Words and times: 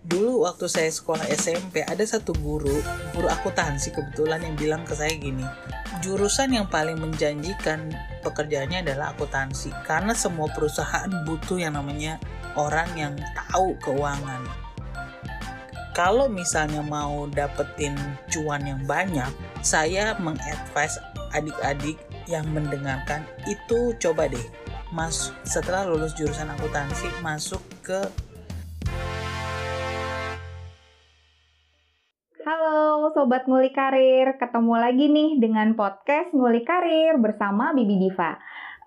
Dulu 0.00 0.48
waktu 0.48 0.64
saya 0.64 0.88
sekolah 0.88 1.28
SMP 1.28 1.84
ada 1.84 2.00
satu 2.00 2.32
guru, 2.40 2.80
guru 3.12 3.28
akuntansi 3.28 3.92
kebetulan 3.92 4.40
yang 4.40 4.56
bilang 4.56 4.82
ke 4.88 4.96
saya 4.96 5.12
gini, 5.12 5.44
jurusan 6.00 6.56
yang 6.56 6.64
paling 6.72 6.96
menjanjikan 6.96 7.92
pekerjaannya 8.24 8.80
adalah 8.80 9.12
akuntansi 9.12 9.68
karena 9.84 10.16
semua 10.16 10.48
perusahaan 10.56 11.12
butuh 11.28 11.60
yang 11.60 11.76
namanya 11.76 12.16
orang 12.56 12.88
yang 12.96 13.12
tahu 13.36 13.76
keuangan. 13.84 14.40
Kalau 15.92 16.32
misalnya 16.32 16.80
mau 16.80 17.28
dapetin 17.28 17.92
cuan 18.32 18.64
yang 18.64 18.80
banyak, 18.88 19.28
saya 19.60 20.16
mengadvise 20.16 20.96
adik-adik 21.36 22.00
yang 22.24 22.46
mendengarkan 22.50 23.26
itu 23.44 23.92
coba 23.98 24.30
deh 24.30 24.46
mas 24.90 25.30
setelah 25.46 25.86
lulus 25.86 26.14
jurusan 26.18 26.50
akuntansi 26.50 27.06
masuk 27.22 27.62
ke 27.82 28.02
Halo 32.50 33.14
Sobat 33.14 33.46
Nguli 33.46 33.70
Karir, 33.70 34.34
ketemu 34.34 34.74
lagi 34.74 35.06
nih 35.06 35.38
dengan 35.38 35.70
podcast 35.78 36.34
Nguli 36.34 36.66
Karir 36.66 37.14
bersama 37.22 37.70
Bibi 37.70 37.94
Diva. 37.94 38.34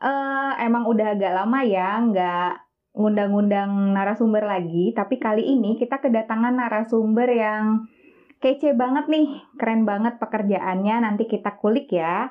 Uh, 0.03 0.51
emang 0.59 0.83
udah 0.83 1.15
agak 1.15 1.31
lama 1.31 1.63
ya 1.63 1.95
nggak 2.03 2.53
ngundang-ngundang 2.91 3.95
narasumber 3.95 4.43
lagi, 4.43 4.91
tapi 4.91 5.15
kali 5.15 5.47
ini 5.47 5.79
kita 5.79 6.03
kedatangan 6.03 6.59
narasumber 6.59 7.31
yang 7.31 7.87
kece 8.43 8.75
banget 8.75 9.07
nih, 9.07 9.31
keren 9.55 9.87
banget 9.87 10.19
pekerjaannya, 10.19 10.99
nanti 10.99 11.23
kita 11.31 11.55
kulik 11.55 11.87
ya. 11.87 12.27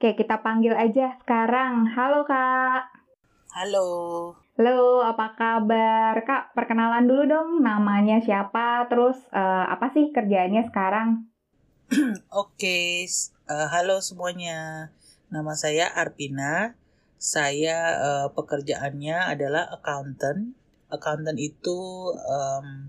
Oke, 0.00 0.16
kita 0.16 0.40
panggil 0.40 0.72
aja 0.72 1.20
sekarang. 1.20 1.92
Halo 1.92 2.24
Kak. 2.24 3.01
Halo. 3.52 4.32
Halo, 4.56 5.04
apa 5.04 5.36
kabar? 5.36 6.16
Kak, 6.24 6.56
perkenalan 6.56 7.04
dulu 7.04 7.28
dong 7.28 7.50
namanya 7.60 8.16
siapa, 8.24 8.88
terus 8.88 9.20
uh, 9.28 9.68
apa 9.68 9.92
sih 9.92 10.08
kerjaannya 10.08 10.72
sekarang? 10.72 11.28
Oke, 12.32 12.56
okay. 12.56 13.04
uh, 13.52 13.52
eh, 13.52 13.68
halo 13.76 14.00
semuanya. 14.00 14.88
Nama 15.28 15.52
saya 15.52 15.92
Arpina. 15.92 16.80
Saya 17.20 18.00
uh, 18.00 18.28
pekerjaannya 18.32 19.36
adalah 19.36 19.68
accountant. 19.68 20.56
Accountant 20.88 21.36
itu 21.36 22.08
um, 22.08 22.88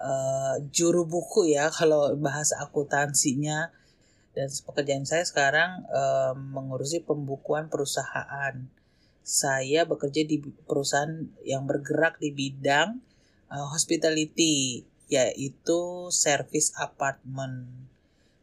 uh, 0.00 0.64
juru 0.72 1.04
buku 1.04 1.52
ya 1.52 1.68
kalau 1.76 2.16
bahasa 2.16 2.56
akuntansinya. 2.64 3.68
Dan 4.32 4.48
pekerjaan 4.48 5.04
saya 5.04 5.28
sekarang 5.28 5.84
um, 5.92 6.56
mengurusi 6.56 7.04
pembukuan 7.04 7.68
perusahaan 7.68 8.64
saya 9.24 9.88
bekerja 9.88 10.28
di 10.28 10.36
perusahaan 10.68 11.24
yang 11.48 11.64
bergerak 11.64 12.20
di 12.20 12.28
bidang 12.28 13.00
uh, 13.48 13.66
hospitality 13.72 14.84
yaitu 15.08 16.12
service 16.12 16.76
apartment. 16.76 17.88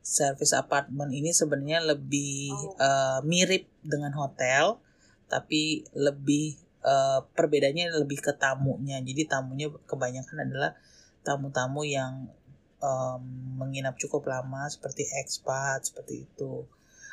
Service 0.02 0.58
apartment 0.58 1.14
ini 1.14 1.30
sebenarnya 1.30 1.86
lebih 1.86 2.50
uh, 2.82 3.22
mirip 3.22 3.70
dengan 3.86 4.09
hotel 4.18 4.82
tapi 5.30 5.86
lebih 5.94 6.58
uh, 6.82 7.30
perbedaannya 7.30 8.02
lebih 8.02 8.18
ke 8.18 8.34
tamunya. 8.34 8.98
Jadi 9.06 9.30
tamunya 9.30 9.70
kebanyakan 9.86 10.50
adalah 10.50 10.74
tamu-tamu 11.22 11.86
yang 11.86 12.26
um, 12.82 13.22
menginap 13.62 14.02
cukup 14.02 14.26
lama 14.26 14.66
seperti 14.66 15.06
expat 15.22 15.94
seperti 15.94 16.26
itu. 16.26 16.66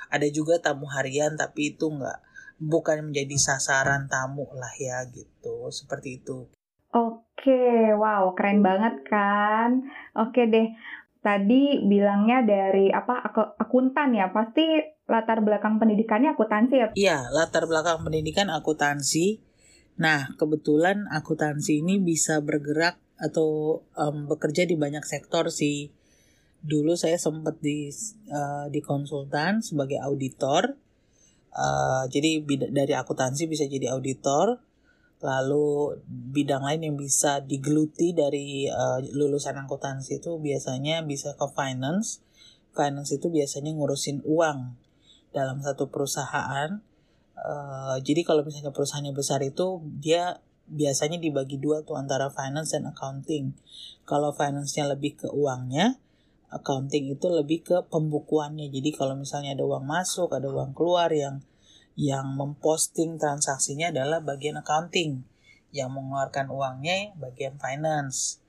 Ada 0.08 0.33
juga 0.33 0.56
tamu 0.56 0.89
harian 0.89 1.36
tapi 1.36 1.77
itu 1.77 1.92
enggak 1.92 2.24
bukan 2.59 3.11
menjadi 3.11 3.39
sasaran 3.39 4.11
tamu 4.11 4.47
lah 4.55 4.75
ya 4.78 5.06
gitu 5.11 5.70
seperti 5.70 6.23
itu 6.23 6.47
Oke, 6.89 7.92
wow, 7.92 8.33
keren 8.33 8.64
banget 8.64 9.05
kan? 9.05 9.84
Oke 10.17 10.48
deh, 10.48 10.73
tadi 11.20 11.84
bilangnya 11.84 12.41
dari 12.41 12.89
apa 12.89 13.20
akuntan 13.61 14.17
ya, 14.17 14.33
pasti 14.33 14.64
latar 15.05 15.45
belakang 15.45 15.77
pendidikannya 15.77 16.33
akuntansi 16.33 16.74
ya? 16.74 16.89
Iya, 16.97 17.18
latar 17.29 17.68
belakang 17.68 18.08
pendidikan 18.08 18.48
akuntansi. 18.48 19.45
Nah, 20.01 20.33
kebetulan 20.41 21.05
akuntansi 21.13 21.85
ini 21.85 22.01
bisa 22.01 22.41
bergerak 22.41 22.97
atau 23.20 23.83
um, 23.92 24.24
bekerja 24.24 24.64
di 24.64 24.80
banyak 24.80 25.05
sektor 25.05 25.52
sih. 25.52 25.92
Dulu 26.64 26.97
saya 26.97 27.20
sempat 27.20 27.61
di 27.61 27.92
uh, 28.33 28.67
di 28.73 28.80
konsultan 28.80 29.61
sebagai 29.61 30.01
auditor 30.01 30.74
Uh, 31.55 32.05
jadi 32.13 32.45
dari 32.70 32.95
akuntansi 32.95 33.48
bisa 33.48 33.64
jadi 33.64 33.92
auditor, 33.97 34.61
lalu 35.19 35.98
bidang 36.07 36.63
lain 36.63 36.81
yang 36.86 36.97
bisa 36.97 37.42
digeluti 37.42 38.14
dari 38.14 38.70
uh, 38.70 39.03
lulusan 39.03 39.59
akuntansi 39.59 40.23
itu 40.23 40.39
biasanya 40.39 41.03
bisa 41.03 41.35
ke 41.35 41.47
finance. 41.53 42.23
Finance 42.77 43.11
itu 43.19 43.27
biasanya 43.27 43.75
ngurusin 43.75 44.23
uang 44.23 44.79
dalam 45.35 45.59
satu 45.59 45.91
perusahaan. 45.91 46.79
Uh, 47.39 47.97
jadi 48.03 48.23
kalau 48.27 48.47
misalnya 48.47 48.75
perusahaannya 48.75 49.15
besar 49.15 49.42
itu 49.42 49.83
dia 49.98 50.42
biasanya 50.69 51.17
dibagi 51.17 51.57
dua 51.57 51.83
tuh 51.83 51.97
antara 51.97 52.29
finance 52.30 52.77
dan 52.77 52.86
accounting. 52.92 53.57
Kalau 54.05 54.30
finance-nya 54.36 54.89
lebih 54.89 55.17
ke 55.17 55.29
uangnya, 55.33 55.97
accounting 56.48 57.13
itu 57.13 57.27
lebih 57.29 57.64
ke 57.64 57.77
pembukuannya. 57.92 58.73
Jadi 58.73 58.91
kalau 58.97 59.14
misalnya 59.17 59.53
ada 59.53 59.64
uang 59.64 59.85
masuk, 59.85 60.33
ada 60.33 60.48
uang 60.48 60.73
keluar 60.73 61.13
yang 61.13 61.45
yang 61.98 62.31
memposting 62.39 63.19
transaksinya 63.19 63.91
adalah 63.92 64.25
bagian 64.25 64.61
accounting. 64.61 65.25
Yang 65.69 65.91
mengeluarkan 65.92 66.48
uangnya 66.48 67.13
bagian 67.20 67.61
finance. 67.61 68.41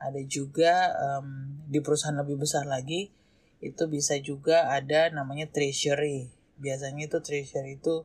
Ada 0.00 0.20
juga 0.24 0.92
um, 0.96 1.60
di 1.68 1.80
perusahaan 1.84 2.16
lebih 2.16 2.40
besar 2.40 2.64
lagi 2.64 3.12
itu 3.64 3.82
bisa 3.88 4.16
juga 4.20 4.72
ada 4.72 5.08
namanya 5.12 5.48
treasury. 5.48 6.32
Biasanya 6.60 7.08
itu 7.08 7.18
treasury 7.20 7.80
itu 7.80 8.04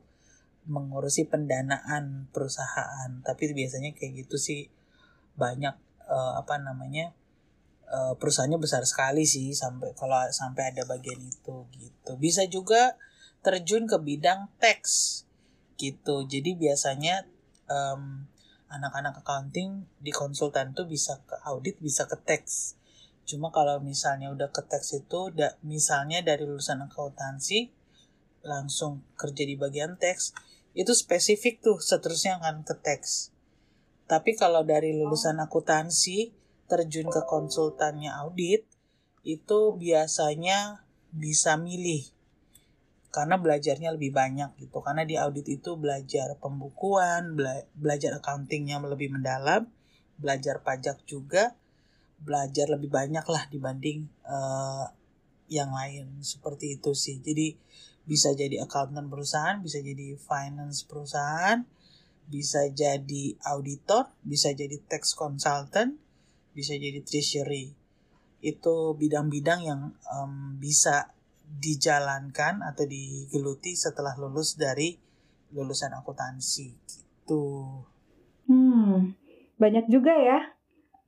mengurusi 0.68 1.24
pendanaan 1.24 2.28
perusahaan. 2.32 3.24
Tapi 3.24 3.56
biasanya 3.56 3.96
kayak 3.96 4.24
gitu 4.24 4.36
sih 4.36 4.68
banyak 5.36 5.72
uh, 6.04 6.32
apa 6.40 6.60
namanya 6.60 7.16
uh, 7.90 8.14
perusahaannya 8.16 8.56
besar 8.62 8.86
sekali 8.86 9.26
sih 9.26 9.52
sampai 9.52 9.92
kalau 9.98 10.16
sampai 10.30 10.70
ada 10.72 10.86
bagian 10.86 11.18
itu 11.20 11.66
gitu. 11.76 12.12
Bisa 12.16 12.46
juga 12.46 12.96
terjun 13.42 13.90
ke 13.90 13.98
bidang 13.98 14.48
teks 14.62 15.24
gitu. 15.76 16.24
Jadi 16.24 16.54
biasanya 16.56 17.26
um, 17.66 18.30
anak-anak 18.70 19.20
accounting 19.26 19.90
di 19.98 20.14
konsultan 20.14 20.72
tuh 20.72 20.86
bisa 20.86 21.18
ke 21.26 21.36
audit 21.42 21.76
bisa 21.82 22.06
ke 22.06 22.14
teks. 22.22 22.78
Cuma 23.26 23.50
kalau 23.50 23.82
misalnya 23.82 24.30
udah 24.30 24.50
ke 24.54 24.62
teks 24.66 24.94
itu 24.94 25.34
da, 25.34 25.58
misalnya 25.66 26.22
dari 26.22 26.46
lulusan 26.46 26.82
akuntansi 26.86 27.70
langsung 28.40 29.04
kerja 29.20 29.44
di 29.44 29.54
bagian 29.58 30.00
teks 30.00 30.32
itu 30.72 30.94
spesifik 30.94 31.60
tuh 31.60 31.82
seterusnya 31.82 32.38
akan 32.38 32.62
ke 32.62 32.74
teks. 32.78 33.34
Tapi 34.06 34.34
kalau 34.38 34.62
dari 34.66 34.94
lulusan 34.94 35.38
akuntansi 35.38 36.34
terjun 36.70 37.10
ke 37.10 37.26
konsultannya 37.26 38.14
audit 38.14 38.62
itu 39.26 39.74
biasanya 39.74 40.86
bisa 41.10 41.58
milih. 41.58 42.06
Karena 43.10 43.42
belajarnya 43.42 43.90
lebih 43.98 44.14
banyak 44.14 44.54
gitu. 44.62 44.78
Karena 44.78 45.02
di 45.02 45.18
audit 45.18 45.50
itu 45.50 45.74
belajar 45.74 46.38
pembukuan 46.38 47.34
bela 47.34 47.66
belajar 47.74 48.22
accountingnya 48.22 48.78
lebih 48.86 49.10
mendalam 49.10 49.66
belajar 50.20 50.62
pajak 50.62 51.02
juga 51.08 51.56
belajar 52.20 52.68
lebih 52.68 52.92
banyak 52.92 53.24
lah 53.26 53.50
dibanding 53.50 54.06
uh, 54.22 54.86
yang 55.50 55.74
lain. 55.74 56.22
Seperti 56.22 56.78
itu 56.78 56.94
sih. 56.94 57.18
Jadi 57.18 57.58
bisa 58.10 58.32
jadi 58.32 58.64
accountant 58.64 59.06
perusahaan 59.06 59.60
bisa 59.60 59.78
jadi 59.78 60.16
finance 60.18 60.82
perusahaan 60.88 61.62
bisa 62.26 62.66
jadi 62.70 63.38
auditor 63.54 64.10
bisa 64.26 64.50
jadi 64.50 64.82
tax 64.86 65.14
consultant 65.14 65.94
bisa 66.52 66.74
jadi 66.74 67.00
treasury 67.02 67.72
itu 68.40 68.96
bidang-bidang 68.96 69.60
yang 69.62 69.80
um, 70.08 70.56
bisa 70.56 71.12
dijalankan 71.44 72.62
atau 72.62 72.86
digeluti 72.86 73.74
setelah 73.74 74.16
lulus 74.16 74.56
dari 74.56 74.96
lulusan 75.50 75.92
akuntansi 75.92 76.68
gitu. 76.86 77.82
Hmm, 78.46 79.12
banyak 79.58 79.90
juga 79.90 80.14
ya 80.14 80.38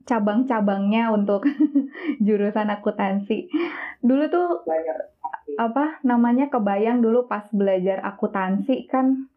cabang-cabangnya 0.02 1.14
untuk 1.14 1.46
jurusan 2.26 2.68
akuntansi. 2.74 3.46
Dulu 4.02 4.24
tuh 4.28 4.48
banyak 4.66 4.98
apa 5.60 6.02
namanya 6.02 6.50
kebayang 6.50 7.04
dulu 7.04 7.30
pas 7.30 7.46
belajar 7.54 8.02
akuntansi 8.02 8.90
kan 8.90 9.30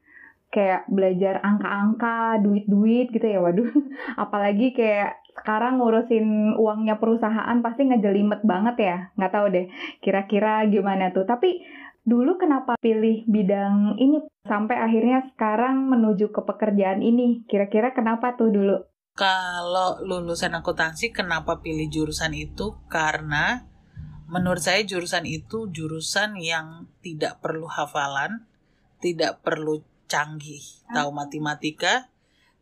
kayak 0.49 0.87
belajar 0.87 1.43
angka-angka, 1.43 2.41
duit-duit 2.41 3.13
gitu 3.13 3.27
ya. 3.27 3.39
Waduh, 3.43 3.69
apalagi 4.23 4.73
kayak 4.73 5.24
sekarang 5.35 5.77
ngurusin 5.77 6.55
uangnya 6.55 6.97
perusahaan 6.97 7.57
pasti 7.59 7.85
ngejelimet 7.85 8.41
banget 8.47 8.75
ya. 8.79 8.97
Nggak 9.19 9.31
tahu 9.31 9.45
deh 9.51 9.65
kira-kira 9.99 10.63
gimana 10.71 11.11
tuh. 11.11 11.27
Tapi 11.27 11.61
dulu 12.05 12.37
kenapa 12.39 12.77
pilih 12.79 13.25
bidang 13.27 13.99
ini 13.99 14.23
sampai 14.47 14.77
akhirnya 14.77 15.25
sekarang 15.33 15.91
menuju 15.91 16.31
ke 16.31 16.41
pekerjaan 16.41 17.03
ini? 17.03 17.43
Kira-kira 17.45 17.91
kenapa 17.91 18.39
tuh 18.39 18.49
dulu? 18.49 18.77
Kalau 19.15 20.03
lulusan 20.03 20.51
akuntansi, 20.59 21.15
kenapa 21.15 21.63
pilih 21.63 21.87
jurusan 21.87 22.35
itu? 22.35 22.75
Karena 22.91 23.63
menurut 24.27 24.59
saya 24.59 24.83
jurusan 24.83 25.23
itu 25.23 25.71
jurusan 25.71 26.35
yang 26.35 26.91
tidak 26.99 27.39
perlu 27.39 27.63
hafalan, 27.71 28.43
tidak 28.99 29.39
perlu 29.39 29.79
canggih 30.05 30.61
tahu 30.91 31.15
matematika, 31.15 32.11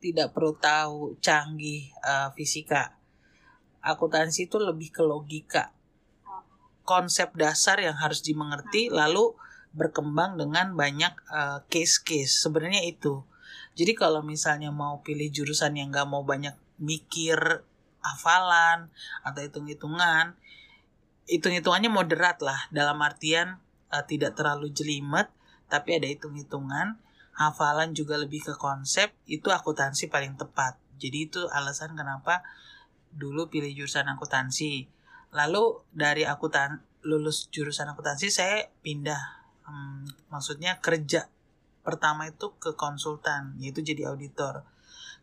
tidak 0.03 0.35
perlu 0.35 0.59
tahu 0.59 1.15
canggih 1.23 1.87
uh, 2.03 2.35
fisika. 2.35 2.99
Akuntansi 3.79 4.51
itu 4.51 4.59
lebih 4.59 4.91
ke 4.91 4.99
logika, 4.99 5.71
konsep 6.83 7.31
dasar 7.39 7.79
yang 7.79 7.95
harus 7.95 8.19
dimengerti, 8.19 8.91
lalu 8.91 9.31
berkembang 9.71 10.35
dengan 10.35 10.75
banyak 10.75 11.15
uh, 11.31 11.63
case-case. 11.71 12.43
Sebenarnya 12.43 12.83
itu. 12.83 13.23
Jadi 13.73 13.95
kalau 13.95 14.21
misalnya 14.21 14.69
mau 14.69 14.99
pilih 15.01 15.31
jurusan 15.31 15.79
yang 15.79 15.89
gak 15.89 16.05
mau 16.05 16.21
banyak 16.21 16.53
mikir 16.77 17.63
hafalan 18.03 18.91
atau 19.23 19.39
hitung-hitungan, 19.39 20.35
hitung-hitungannya 21.27 21.91
moderat 21.91 22.43
lah. 22.43 22.67
Dalam 22.71 22.99
artian 22.99 23.59
uh, 23.91 24.03
tidak 24.03 24.35
terlalu 24.35 24.71
jelimet, 24.71 25.31
tapi 25.67 25.97
ada 25.97 26.07
hitung-hitungan, 26.07 27.01
hafalan 27.33 27.97
juga 27.97 28.17
lebih 28.17 28.45
ke 28.45 28.53
konsep, 28.57 29.13
itu 29.25 29.49
akuntansi 29.49 30.09
paling 30.09 30.37
tepat. 30.37 30.77
Jadi 31.01 31.17
itu 31.29 31.41
alasan 31.49 31.97
kenapa 31.97 32.45
dulu 33.13 33.49
pilih 33.49 33.73
jurusan 33.73 34.09
akuntansi. 34.09 34.89
Lalu 35.33 35.81
dari 35.89 36.23
akuntan 36.25 36.81
lulus 37.03 37.49
jurusan 37.49 37.89
akuntansi 37.91 38.29
saya 38.29 38.69
pindah, 38.85 39.21
hmm, 39.65 40.31
maksudnya 40.31 40.79
kerja 40.79 41.27
pertama 41.83 42.29
itu 42.31 42.55
ke 42.61 42.77
konsultan, 42.79 43.59
yaitu 43.59 43.83
jadi 43.83 44.13
auditor. 44.13 44.63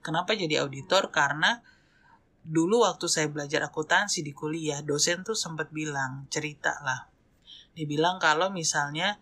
Kenapa 0.04 0.36
jadi 0.36 0.60
auditor? 0.60 1.08
Karena 1.08 1.62
dulu 2.44 2.84
waktu 2.84 3.08
saya 3.08 3.28
belajar 3.32 3.64
akuntansi 3.64 4.20
di 4.20 4.36
kuliah, 4.36 4.84
dosen 4.84 5.24
tuh 5.24 5.36
sempat 5.36 5.72
bilang, 5.72 6.28
cerita 6.28 6.76
lah. 6.84 7.08
Dia 7.72 7.86
bilang 7.88 8.20
kalau 8.20 8.52
misalnya 8.52 9.16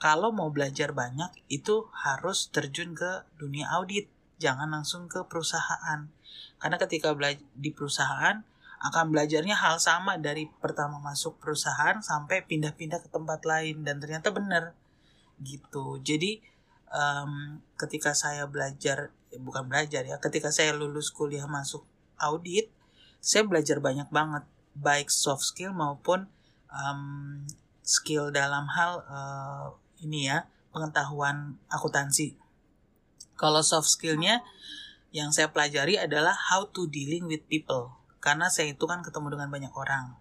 kalau 0.00 0.32
mau 0.32 0.48
belajar 0.48 0.96
banyak 0.96 1.28
itu 1.52 1.92
harus 1.92 2.48
terjun 2.48 2.96
ke 2.96 3.28
dunia 3.36 3.68
audit, 3.76 4.08
jangan 4.40 4.72
langsung 4.72 5.12
ke 5.12 5.28
perusahaan. 5.28 6.08
Karena 6.56 6.76
ketika 6.80 7.12
di 7.52 7.70
perusahaan 7.70 8.40
akan 8.80 9.12
belajarnya 9.12 9.60
hal 9.60 9.76
sama 9.76 10.16
dari 10.16 10.48
pertama 10.48 10.96
masuk 11.04 11.36
perusahaan 11.36 12.00
sampai 12.00 12.48
pindah-pindah 12.48 13.04
ke 13.04 13.08
tempat 13.12 13.44
lain 13.44 13.84
dan 13.84 14.00
ternyata 14.00 14.32
benar 14.32 14.72
gitu. 15.44 16.00
Jadi 16.00 16.40
um, 16.88 17.60
ketika 17.76 18.16
saya 18.16 18.48
belajar 18.48 19.12
eh, 19.28 19.36
bukan 19.36 19.68
belajar 19.68 20.08
ya 20.08 20.16
ketika 20.16 20.48
saya 20.48 20.72
lulus 20.72 21.12
kuliah 21.12 21.44
masuk 21.44 21.84
audit 22.16 22.72
saya 23.20 23.44
belajar 23.44 23.84
banyak 23.84 24.08
banget 24.08 24.44
baik 24.72 25.12
soft 25.12 25.44
skill 25.44 25.76
maupun 25.76 26.24
um, 26.72 27.44
skill 27.84 28.32
dalam 28.32 28.64
hal 28.72 29.04
uh, 29.06 29.68
ini 30.00 30.28
ya 30.28 30.48
pengetahuan 30.74 31.56
akuntansi 31.72 32.36
kalau 33.36 33.64
soft 33.64 33.88
skillnya 33.88 34.44
yang 35.10 35.34
saya 35.34 35.50
pelajari 35.50 35.98
adalah 35.98 36.36
how 36.50 36.68
to 36.70 36.86
dealing 36.86 37.26
with 37.26 37.42
people 37.50 37.94
karena 38.20 38.52
saya 38.52 38.76
itu 38.76 38.84
kan 38.84 39.00
ketemu 39.00 39.38
dengan 39.38 39.48
banyak 39.48 39.72
orang 39.74 40.14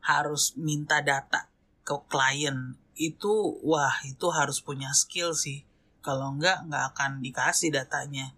harus 0.00 0.56
minta 0.56 1.00
data 1.04 1.46
ke 1.84 1.96
klien 2.10 2.76
itu 2.94 3.58
wah 3.64 3.96
itu 4.04 4.28
harus 4.28 4.60
punya 4.60 4.92
skill 4.92 5.32
sih 5.32 5.64
kalau 6.00 6.32
enggak, 6.36 6.64
enggak 6.64 6.84
akan 6.92 7.20
dikasih 7.20 7.70
datanya. 7.72 8.32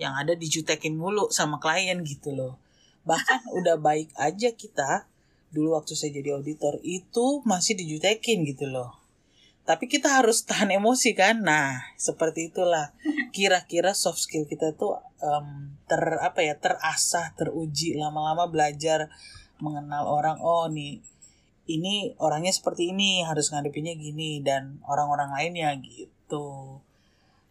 Yang 0.00 0.14
ada 0.26 0.32
dijutekin 0.34 0.96
mulu 0.96 1.30
sama 1.30 1.60
klien 1.60 2.00
gitu 2.02 2.32
loh. 2.32 2.58
Bahkan 3.04 3.48
udah 3.60 3.76
baik 3.78 4.10
aja 4.16 4.50
kita, 4.56 5.06
dulu 5.52 5.76
waktu 5.78 5.92
saya 5.94 6.10
jadi 6.16 6.34
auditor, 6.34 6.80
itu 6.82 7.44
masih 7.44 7.76
dijutekin 7.76 8.42
gitu 8.48 8.66
loh. 8.66 9.03
Tapi 9.64 9.88
kita 9.88 10.20
harus 10.20 10.44
tahan 10.48 10.72
emosi 10.72 11.16
kan. 11.16 11.40
Nah, 11.40 11.80
seperti 11.96 12.52
itulah. 12.52 12.92
Kira-kira 13.32 13.96
soft 13.96 14.20
skill 14.20 14.44
kita 14.44 14.76
tuh 14.76 15.00
um, 15.24 15.74
ter 15.88 16.00
apa 16.20 16.40
ya, 16.44 16.56
terasah, 16.56 17.32
teruji 17.34 17.96
lama-lama 17.96 18.48
belajar 18.48 19.08
mengenal 19.58 20.04
orang. 20.06 20.38
Oh, 20.40 20.68
nih 20.68 21.00
ini 21.64 22.12
orangnya 22.20 22.52
seperti 22.52 22.92
ini, 22.92 23.24
harus 23.24 23.48
ngadepinnya 23.48 23.96
gini 23.96 24.44
dan 24.44 24.84
orang-orang 24.84 25.32
lainnya 25.32 25.72
gitu 25.80 26.80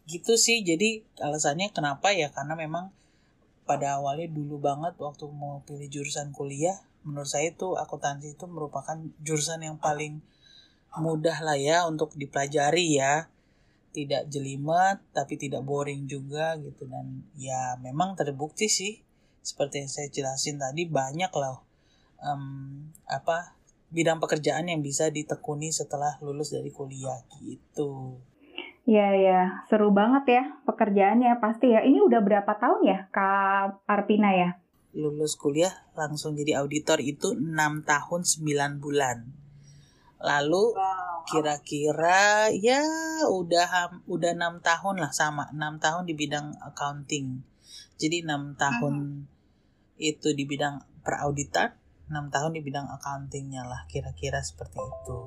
gitu 0.04 0.36
sih 0.36 0.68
jadi 0.68 1.00
alasannya 1.24 1.71
kenapa 1.71 2.12
ya 2.12 2.27
karena 2.27 2.60
memang 2.60 2.92
pada 3.63 4.00
awalnya 4.00 4.27
dulu 4.27 4.60
banget 4.60 5.00
waktu 5.00 5.24
mau 5.31 5.63
pilih 5.63 5.88
jurusan 5.88 6.36
kuliah 6.36 6.75
menurut 7.07 7.27
saya 7.27 7.56
itu 7.56 7.80
akuntansi 7.80 8.36
itu 8.36 8.45
merupakan 8.51 9.00
jurusan 9.24 9.63
yang 9.63 9.80
paling 9.80 10.19
mudah 11.00 11.42
lah 11.42 11.57
ya 11.57 11.90
untuk 11.90 12.13
dipelajari 12.13 13.00
ya 13.00 13.30
tidak 13.94 14.30
jelimet 14.30 15.01
tapi 15.13 15.38
tidak 15.38 15.62
boring 15.62 16.10
juga 16.10 16.57
gitu 16.57 16.90
dan 16.90 17.25
ya 17.38 17.78
memang 17.81 18.18
terbukti 18.18 18.69
sih 18.69 19.01
seperti 19.42 19.86
yang 19.86 19.90
saya 19.90 20.07
jelasin 20.10 20.57
tadi 20.57 20.90
banyak 20.90 21.30
loh 21.34 21.62
um, 22.24 22.90
apa 23.06 23.54
bidang 23.94 24.18
pekerjaan 24.18 24.66
yang 24.66 24.81
bisa 24.81 25.13
ditekuni 25.13 25.69
setelah 25.69 26.18
lulus 26.25 26.50
dari 26.50 26.74
kuliah 26.74 27.22
gitu. 27.46 28.18
Iya, 28.84 29.07
ya, 29.16 29.42
seru 29.72 29.96
banget 29.96 30.25
ya 30.28 30.44
pekerjaannya 30.68 31.39
pasti 31.39 31.72
ya. 31.72 31.86
Ini 31.86 32.04
udah 32.04 32.19
berapa 32.19 32.51
tahun 32.57 32.81
ya 32.84 33.00
Kak 33.13 33.88
Arpina 33.88 34.34
ya? 34.34 34.60
Lulus 34.98 35.39
kuliah 35.39 35.72
langsung 35.96 36.36
jadi 36.36 36.60
auditor 36.60 37.00
itu 37.00 37.38
6 37.38 37.54
tahun 37.86 38.22
9 38.25 38.84
bulan. 38.84 39.43
Lalu 40.24 40.72
kira-kira 41.28 42.52
ya 42.52 42.84
udah 43.28 44.04
udah 44.08 44.31
6 44.36 44.60
tahun 44.64 44.96
lah 45.00 45.12
sama 45.12 45.52
6 45.52 45.84
tahun 45.84 46.04
di 46.08 46.14
bidang 46.16 46.56
accounting. 46.64 47.44
Jadi 48.00 48.24
6 48.24 48.56
tahun 48.56 48.96
hmm. 49.28 50.00
itu 50.00 50.31
di 50.31 50.44
bidang 50.48 50.80
perauditan, 51.04 51.75
6 52.08 52.34
tahun 52.34 52.52
di 52.56 52.62
bidang 52.64 52.88
accountingnya 52.88 53.68
lah 53.68 53.84
kira-kira 53.92 54.40
seperti 54.40 54.80
itu. 54.80 55.18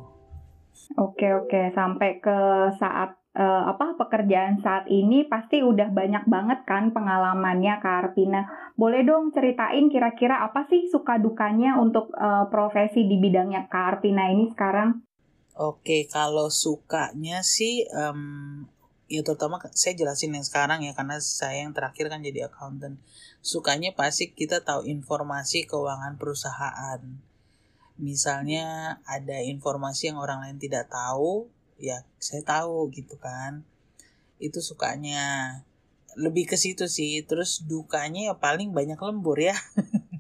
Oke 1.00 1.32
oke 1.32 1.72
sampai 1.72 2.20
ke 2.20 2.37
saat 2.76 3.16
uh, 3.36 3.62
apa 3.70 4.00
pekerjaan 4.00 4.58
saat 4.64 4.88
ini 4.88 5.28
pasti 5.28 5.60
udah 5.60 5.92
banyak 5.92 6.24
banget 6.24 6.64
kan 6.64 6.90
pengalamannya 6.90 7.76
Kak 7.84 7.96
Arpina. 8.08 8.72
Boleh 8.74 9.04
dong 9.04 9.30
ceritain 9.36 9.92
kira-kira 9.92 10.40
apa 10.40 10.64
sih 10.66 10.88
suka 10.88 11.20
dukanya 11.20 11.76
untuk 11.76 12.10
uh, 12.16 12.48
profesi 12.48 13.05
di 13.05 13.20
bidangnya 13.20 13.69
Kak 13.69 14.00
Arpina 14.00 14.32
ini 14.32 14.48
sekarang? 14.50 15.05
Oke, 15.56 16.08
kalau 16.08 16.52
sukanya 16.52 17.40
sih 17.40 17.88
um, 17.93 18.64
ya 19.06 19.22
terutama 19.22 19.62
saya 19.72 19.94
jelasin 19.94 20.34
yang 20.34 20.44
sekarang 20.44 20.82
ya 20.82 20.93
karena 20.93 21.16
saya 21.22 21.64
yang 21.64 21.72
terakhir 21.72 22.12
kan 22.12 22.20
jadi 22.24 22.48
accountant. 22.50 23.00
Sukanya 23.40 23.94
pasti 23.94 24.32
kita 24.34 24.64
tahu 24.66 24.84
informasi 24.84 25.64
keuangan 25.64 26.19
perusahaan. 26.19 27.00
Misalnya 27.96 28.98
ada 29.08 29.40
informasi 29.40 30.12
yang 30.12 30.20
orang 30.20 30.44
lain 30.44 30.60
tidak 30.60 30.93
tahu, 30.93 31.48
ya 31.76 32.04
saya 32.18 32.42
tahu 32.42 32.88
gitu 32.92 33.16
kan. 33.20 33.64
Itu 34.42 34.60
sukanya. 34.60 35.60
Lebih 36.16 36.48
ke 36.48 36.56
situ 36.56 36.88
sih. 36.88 37.20
Terus 37.24 37.64
dukanya 37.64 38.32
ya 38.32 38.34
paling 38.36 38.72
banyak 38.72 38.96
lembur 39.00 39.36
ya. 39.36 39.56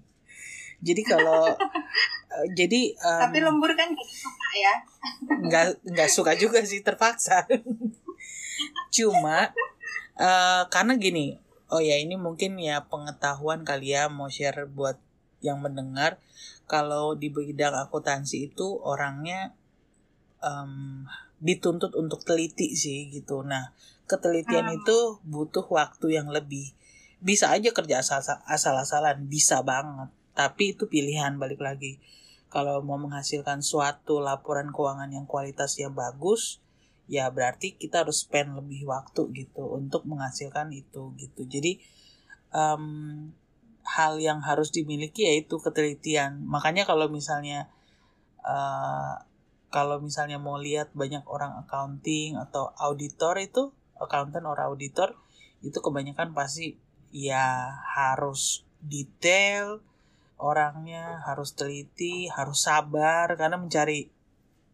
Jadi 0.86 1.02
kalau 1.02 1.48
uh, 1.50 2.46
jadi 2.58 2.92
um, 3.00 3.22
tapi 3.28 3.38
lembur 3.40 3.72
kan 3.72 3.88
gak 3.96 4.10
suka 4.12 4.48
ya. 4.54 4.74
nggak 5.26 5.66
nggak 5.88 6.10
suka 6.10 6.32
juga 6.36 6.60
sih 6.62 6.84
terpaksa. 6.84 7.48
Cuma 8.96 9.52
uh, 10.20 10.62
karena 10.68 10.94
gini 11.00 11.40
oh 11.72 11.82
ya 11.82 11.98
ini 11.98 12.14
mungkin 12.14 12.60
ya 12.62 12.86
pengetahuan 12.86 13.66
kali 13.66 13.96
ya 13.96 14.06
mau 14.12 14.28
share 14.28 14.68
buat 14.68 15.00
yang 15.40 15.58
mendengar. 15.64 16.20
Kalau 16.66 17.14
di 17.14 17.30
bidang 17.30 17.74
akuntansi 17.74 18.50
itu 18.50 18.78
orangnya 18.82 19.54
um, 20.42 21.06
dituntut 21.40 21.92
untuk 21.96 22.24
teliti 22.24 22.72
sih 22.74 23.12
gitu. 23.12 23.44
Nah, 23.44 23.76
ketelitian 24.08 24.72
hmm. 24.72 24.76
itu 24.82 24.98
butuh 25.26 25.66
waktu 25.68 26.16
yang 26.16 26.28
lebih. 26.32 26.72
Bisa 27.20 27.52
aja 27.52 27.72
kerja 27.72 28.00
asal 28.00 28.22
asal-asalan, 28.46 29.26
bisa 29.28 29.60
banget. 29.60 30.08
Tapi 30.36 30.76
itu 30.76 30.88
pilihan 30.88 31.36
balik 31.40 31.60
lagi. 31.64 32.00
Kalau 32.52 32.80
mau 32.80 32.96
menghasilkan 32.96 33.60
suatu 33.60 34.22
laporan 34.22 34.70
keuangan 34.70 35.10
yang 35.10 35.26
kualitasnya 35.26 35.90
bagus, 35.90 36.62
ya 37.10 37.28
berarti 37.28 37.74
kita 37.74 38.06
harus 38.06 38.24
spend 38.24 38.54
lebih 38.54 38.86
waktu 38.86 39.28
gitu 39.34 39.66
untuk 39.66 40.06
menghasilkan 40.06 40.70
itu 40.72 41.12
gitu. 41.18 41.42
Jadi 41.44 41.82
um, 42.54 43.28
hal 43.86 44.18
yang 44.18 44.42
harus 44.42 44.70
dimiliki 44.70 45.26
yaitu 45.26 45.58
ketelitian. 45.58 46.42
Makanya 46.46 46.86
kalau 46.86 47.10
misalnya 47.10 47.70
uh, 48.46 49.25
kalau 49.76 50.00
misalnya 50.00 50.40
mau 50.40 50.56
lihat 50.56 50.88
banyak 50.96 51.20
orang 51.28 51.52
accounting 51.60 52.40
atau 52.40 52.72
auditor 52.80 53.36
itu 53.36 53.76
accountant 54.00 54.48
orang 54.48 54.72
auditor 54.72 55.12
itu 55.60 55.76
kebanyakan 55.84 56.32
pasti 56.32 56.80
ya 57.12 57.76
harus 57.92 58.64
detail 58.80 59.84
orangnya 60.40 61.20
harus 61.28 61.52
teliti 61.52 62.32
harus 62.32 62.64
sabar 62.64 63.28
karena 63.36 63.60
mencari 63.60 64.08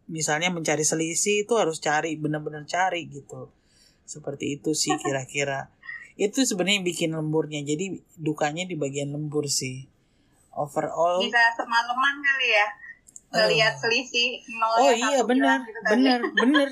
misalnya 0.07 0.47
mencari 0.55 0.87
selisih 0.87 1.43
itu 1.43 1.53
harus 1.59 1.83
cari 1.83 2.15
benar-benar 2.15 2.63
cari 2.63 3.03
gitu. 3.11 3.51
Seperti 4.07 4.55
itu 4.59 4.71
sih 4.71 4.95
kira-kira. 5.03 5.67
Itu 6.15 6.47
sebenarnya 6.47 6.79
bikin 6.79 7.11
lemburnya 7.11 7.59
jadi 7.63 7.99
dukanya 8.15 8.63
di 8.63 8.79
bagian 8.79 9.11
lembur 9.11 9.51
sih. 9.51 9.83
Overall 10.55 11.19
Bisa 11.19 11.43
semalaman 11.59 12.23
kali 12.23 12.47
ya 12.55 12.82
ngelihat 13.33 13.73
selisih 13.81 14.45
nol 14.53 14.77
oh 14.77 14.91
yang 14.93 15.09
iya 15.09 15.19
benar 15.25 15.57
gitu 15.65 15.79
benar 15.89 16.19
benar 16.37 16.69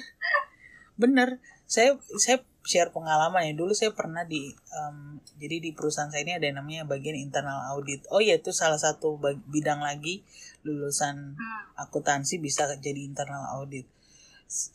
benar 1.02 1.30
saya 1.66 1.98
saya 2.22 2.46
share 2.62 2.94
pengalaman 2.94 3.42
ya 3.42 3.54
dulu 3.58 3.74
saya 3.74 3.90
pernah 3.98 4.22
di 4.22 4.54
em, 4.54 5.18
jadi 5.42 5.58
di 5.58 5.70
perusahaan 5.74 6.14
saya 6.14 6.22
ini 6.22 6.38
ada 6.38 6.46
yang 6.46 6.62
namanya 6.62 6.86
bagian 6.86 7.18
internal 7.18 7.58
audit. 7.74 8.06
Oh 8.14 8.22
iya 8.22 8.38
itu 8.38 8.54
salah 8.54 8.78
satu 8.78 9.18
bidang 9.50 9.82
lagi 9.82 10.22
lulusan 10.62 11.34
Hmm. 11.34 11.64
akuntansi 11.74 12.38
bisa 12.38 12.70
jadi 12.78 13.02
internal 13.02 13.50
audit. 13.58 13.90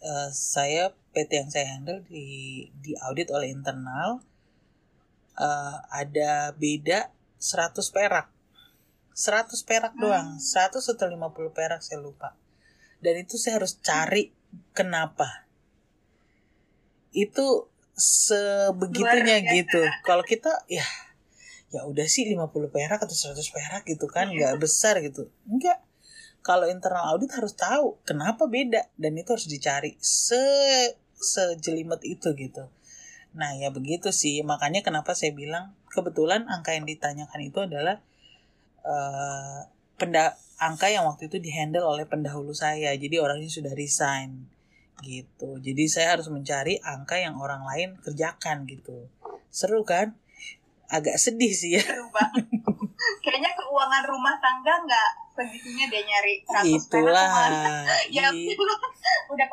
Eh, 0.02 0.30
saya 0.34 0.90
PT 1.14 1.30
yang 1.36 1.50
saya 1.52 1.66
handle 1.78 2.02
di 2.10 2.66
di 2.82 2.96
audit 2.98 3.30
oleh 3.30 3.54
internal 3.54 4.18
eh, 5.38 5.76
ada 5.92 6.50
beda 6.58 7.12
100 7.38 7.94
perak 7.94 8.26
100 9.16 9.48
perak 9.64 9.96
doang. 9.96 10.36
100 10.36 10.76
atau 10.76 11.06
50 11.08 11.56
perak 11.56 11.80
saya 11.80 12.04
lupa. 12.04 12.36
Dan 13.00 13.24
itu 13.24 13.40
saya 13.40 13.56
harus 13.64 13.80
cari 13.80 14.36
kenapa. 14.76 15.48
Itu 17.16 17.72
sebegitunya 17.96 19.40
Luar 19.40 19.56
gitu. 19.56 19.80
Kalau 20.04 20.20
kita 20.20 20.52
ya 20.68 20.84
ya 21.72 21.82
udah 21.88 22.04
sih 22.06 22.28
50 22.28 22.68
perak 22.68 23.00
atau 23.00 23.16
100 23.16 23.40
perak 23.50 23.82
gitu 23.88 24.04
kan 24.04 24.28
nggak 24.28 24.60
besar 24.60 25.00
gitu. 25.00 25.32
Enggak 25.48 25.80
kalau 26.44 26.68
internal 26.70 27.16
audit 27.16 27.32
harus 27.34 27.56
tahu 27.56 27.98
kenapa 28.06 28.46
beda 28.46 28.86
dan 28.94 29.12
itu 29.18 29.34
harus 29.34 29.48
dicari 29.48 29.96
se 29.98 30.38
sejelimet 31.16 32.04
itu 32.04 32.36
gitu. 32.36 32.68
Nah 33.32 33.56
ya 33.56 33.72
begitu 33.72 34.12
sih. 34.12 34.44
Makanya 34.44 34.84
kenapa 34.84 35.16
saya 35.16 35.32
bilang 35.32 35.72
kebetulan 35.90 36.44
angka 36.46 36.76
yang 36.76 36.84
ditanyakan 36.84 37.40
itu 37.48 37.64
adalah 37.64 38.04
eh 38.86 39.58
penda 39.98 40.38
angka 40.62 40.86
yang 40.88 41.04
waktu 41.08 41.28
itu 41.28 41.42
dihandle 41.42 41.84
oleh 41.84 42.06
pendahulu 42.06 42.54
saya. 42.54 42.94
Jadi 42.94 43.18
orangnya 43.18 43.50
sudah 43.50 43.72
resign 43.74 44.46
gitu. 45.04 45.60
Jadi 45.60 45.84
saya 45.90 46.16
harus 46.16 46.30
mencari 46.32 46.80
angka 46.80 47.20
yang 47.20 47.36
orang 47.36 47.66
lain 47.66 47.98
kerjakan 48.00 48.64
gitu. 48.64 49.10
Seru 49.52 49.84
kan? 49.84 50.16
Agak 50.86 51.18
sedih 51.18 51.50
sih 51.50 51.76
ya. 51.76 51.82
Seru 51.82 52.08
banget. 52.14 52.46
Kayaknya 53.20 53.50
keuangan 53.58 54.04
rumah 54.06 54.38
tangga 54.38 54.74
nggak 54.86 55.10
segitunya 55.36 55.84
dia 55.92 56.02
nyari 56.06 56.34
100 56.48 56.64
perak 56.64 56.72
itulah. 56.80 57.28
Ya 58.14 58.30
udah 58.32 59.46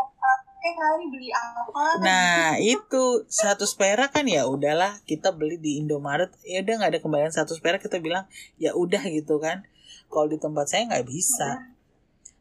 kepake 0.63 0.79
kali 0.79 1.05
beli 1.11 1.29
apa. 1.35 1.99
nah 1.99 2.55
itu 2.55 3.27
100 3.27 3.59
perak 3.75 4.15
kan 4.15 4.23
ya 4.23 4.47
udahlah 4.47 5.03
kita 5.03 5.35
beli 5.35 5.59
di 5.59 5.75
Indomaret. 5.83 6.31
Ya 6.47 6.63
udah 6.63 6.73
nggak 6.79 6.91
ada 6.95 7.01
kembalian 7.03 7.35
100 7.35 7.51
perak 7.59 7.83
kita 7.83 7.99
bilang 7.99 8.31
ya 8.55 8.71
udah 8.71 9.03
gitu 9.11 9.43
kan. 9.43 9.67
Kalau 10.07 10.31
di 10.31 10.39
tempat 10.39 10.71
saya 10.71 10.87
nggak 10.87 11.03
bisa. 11.03 11.67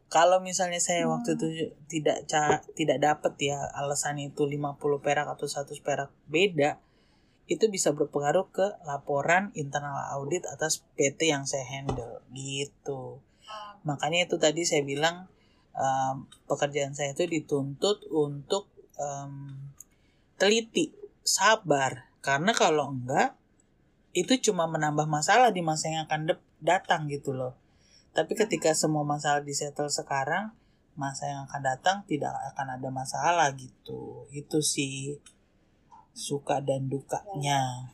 Kalau 0.07 0.39
misalnya 0.39 0.79
saya 0.79 1.03
waktu 1.03 1.35
itu 1.35 1.75
tidak 1.91 2.23
ca 2.31 2.63
tidak 2.79 3.03
dapat 3.03 3.33
ya 3.43 3.59
alasan 3.75 4.15
itu 4.23 4.47
50 4.47 4.79
perak 5.03 5.27
atau 5.27 5.43
100 5.43 5.75
perak 5.83 6.07
beda 6.31 6.79
itu 7.51 7.67
bisa 7.67 7.91
berpengaruh 7.91 8.47
ke 8.55 8.79
laporan 8.87 9.51
internal 9.51 10.15
audit 10.15 10.47
atas 10.47 10.79
PT 10.95 11.27
yang 11.27 11.43
saya 11.43 11.67
handle 11.67 12.23
gitu. 12.31 13.19
Makanya 13.83 14.31
itu 14.31 14.39
tadi 14.39 14.63
saya 14.63 14.79
bilang 14.87 15.27
um, 15.77 16.25
pekerjaan 16.45 16.93
saya 16.93 17.13
itu 17.13 17.25
dituntut 17.25 18.05
untuk 18.09 18.69
um, 18.97 19.57
teliti 20.37 20.93
sabar. 21.25 22.09
Karena 22.23 22.55
kalau 22.55 22.93
enggak 22.93 23.35
itu 24.13 24.37
cuma 24.51 24.69
menambah 24.69 25.09
masalah 25.09 25.49
di 25.49 25.65
masa 25.65 25.89
yang 25.89 26.05
akan 26.05 26.37
datang 26.61 27.09
gitu 27.09 27.33
loh. 27.33 27.57
Tapi 28.13 28.37
ketika 28.37 28.71
semua 28.77 29.01
masalah 29.01 29.41
disettle 29.41 29.89
sekarang 29.89 30.53
masa 30.93 31.25
yang 31.25 31.49
akan 31.49 31.61
datang 31.65 31.97
tidak 32.05 32.31
akan 32.53 32.77
ada 32.77 32.89
masalah 32.93 33.49
gitu. 33.57 34.29
Itu 34.29 34.61
sih 34.61 35.17
suka 36.13 36.61
dan 36.61 36.87
dukanya. 36.87 37.89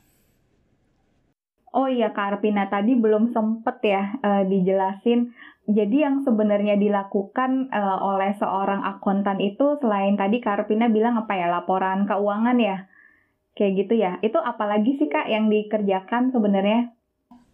Oh 1.70 1.86
iya 1.86 2.12
Kak 2.12 2.42
tadi 2.42 2.98
belum 2.98 3.32
sempet 3.32 3.78
ya 3.86 4.04
eh, 4.20 4.44
dijelasin. 4.50 5.32
Jadi 5.70 6.02
yang 6.02 6.26
sebenarnya 6.26 6.82
dilakukan 6.82 7.70
eh, 7.70 8.00
oleh 8.02 8.34
seorang 8.42 8.82
akuntan 8.82 9.38
itu 9.38 9.78
selain 9.78 10.18
tadi 10.18 10.42
Kak 10.42 10.66
Arpina 10.66 10.90
bilang 10.90 11.14
apa 11.22 11.38
ya 11.38 11.46
laporan 11.46 12.10
keuangan 12.10 12.58
ya, 12.58 12.90
kayak 13.54 13.86
gitu 13.86 13.94
ya. 14.02 14.18
Itu 14.26 14.42
apalagi 14.42 14.98
sih 14.98 15.06
Kak 15.06 15.30
yang 15.30 15.46
dikerjakan 15.54 16.34
sebenarnya? 16.34 16.98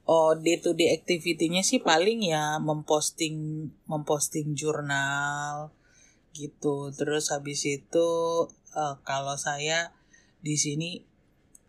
Oh, 0.07 0.31
day 0.31 0.63
to 0.63 0.71
day 0.71 0.95
activity-nya 0.95 1.59
sih 1.59 1.83
paling 1.83 2.23
ya 2.23 2.55
memposting 2.63 3.67
memposting 3.83 4.55
jurnal 4.55 5.75
gitu. 6.31 6.95
Terus 6.95 7.35
habis 7.35 7.67
itu 7.67 8.09
eh, 8.79 8.95
kalau 9.03 9.35
saya 9.35 9.91
di 10.39 10.55
sini 10.55 11.03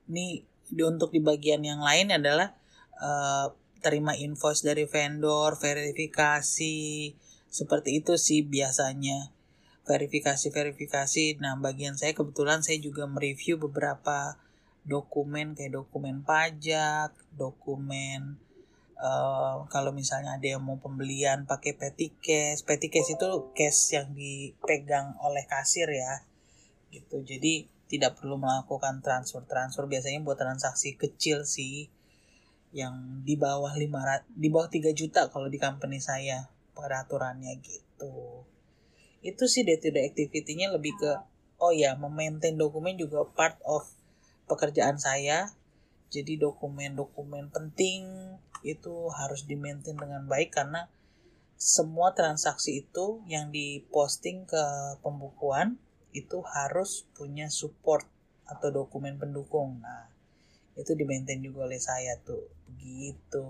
nih 0.06 0.46
di 0.70 0.82
untuk 0.86 1.10
di 1.10 1.18
bagian 1.18 1.66
yang 1.66 1.82
lain 1.82 2.14
adalah 2.14 2.54
eh, 3.02 3.65
terima 3.82 4.16
invoice 4.16 4.64
dari 4.64 4.84
vendor, 4.88 5.56
verifikasi 5.58 6.76
seperti 7.46 8.04
itu 8.04 8.14
sih 8.20 8.44
biasanya. 8.44 9.32
Verifikasi-verifikasi. 9.86 11.38
Nah, 11.38 11.54
bagian 11.62 11.94
saya 11.94 12.10
kebetulan 12.10 12.60
saya 12.60 12.82
juga 12.82 13.06
mereview 13.06 13.56
beberapa 13.56 14.34
dokumen 14.86 15.58
kayak 15.58 15.74
dokumen 15.74 16.22
pajak, 16.22 17.10
dokumen 17.34 18.38
eh, 18.98 19.56
kalau 19.70 19.90
misalnya 19.90 20.38
ada 20.38 20.46
yang 20.56 20.62
mau 20.62 20.78
pembelian 20.78 21.44
pakai 21.44 21.74
petty 21.74 22.14
cash, 22.22 22.62
petty 22.62 22.88
cash 22.90 23.14
itu 23.14 23.28
cash 23.54 23.94
yang 23.94 24.10
dipegang 24.14 25.18
oleh 25.22 25.44
kasir 25.46 25.90
ya, 25.90 26.22
gitu. 26.90 27.22
Jadi 27.22 27.66
tidak 27.86 28.18
perlu 28.18 28.38
melakukan 28.38 28.98
transfer 29.02 29.46
transfer 29.46 29.86
biasanya 29.86 30.22
buat 30.26 30.38
transaksi 30.38 30.98
kecil 30.98 31.46
sih, 31.46 31.90
yang 32.76 33.24
di 33.24 33.40
bawah 33.40 33.72
500 33.72 34.36
di 34.36 34.52
bawah 34.52 34.68
3 34.68 34.92
juta 34.92 35.32
kalau 35.32 35.48
di 35.48 35.56
company 35.56 35.96
saya 35.96 36.44
peraturannya 36.76 37.56
gitu. 37.64 38.44
Itu 39.24 39.48
sih 39.48 39.64
day 39.64 39.80
to 39.80 39.88
day 39.88 40.12
activity-nya 40.12 40.68
lebih 40.68 40.92
ke 41.00 41.12
oh 41.56 41.72
ya, 41.72 41.96
memaintain 41.96 42.60
dokumen 42.60 43.00
juga 43.00 43.24
part 43.32 43.56
of 43.64 43.88
pekerjaan 44.44 45.00
saya. 45.00 45.56
Jadi 46.12 46.36
dokumen-dokumen 46.36 47.50
penting 47.50 48.04
itu 48.62 49.08
harus 49.10 49.48
di-maintain 49.48 49.96
dengan 49.96 50.28
baik 50.28 50.54
karena 50.54 50.86
semua 51.56 52.12
transaksi 52.12 52.84
itu 52.84 53.24
yang 53.24 53.48
diposting 53.48 54.44
ke 54.44 54.64
pembukuan 55.00 55.80
itu 56.12 56.44
harus 56.44 57.08
punya 57.16 57.48
support 57.48 58.04
atau 58.46 58.68
dokumen 58.70 59.18
pendukung. 59.18 59.80
Nah, 59.82 60.12
itu 60.76 60.92
di-maintain 60.92 61.40
juga 61.40 61.64
oleh 61.64 61.80
saya 61.80 62.20
tuh. 62.22 62.52
Begitu. 62.68 63.48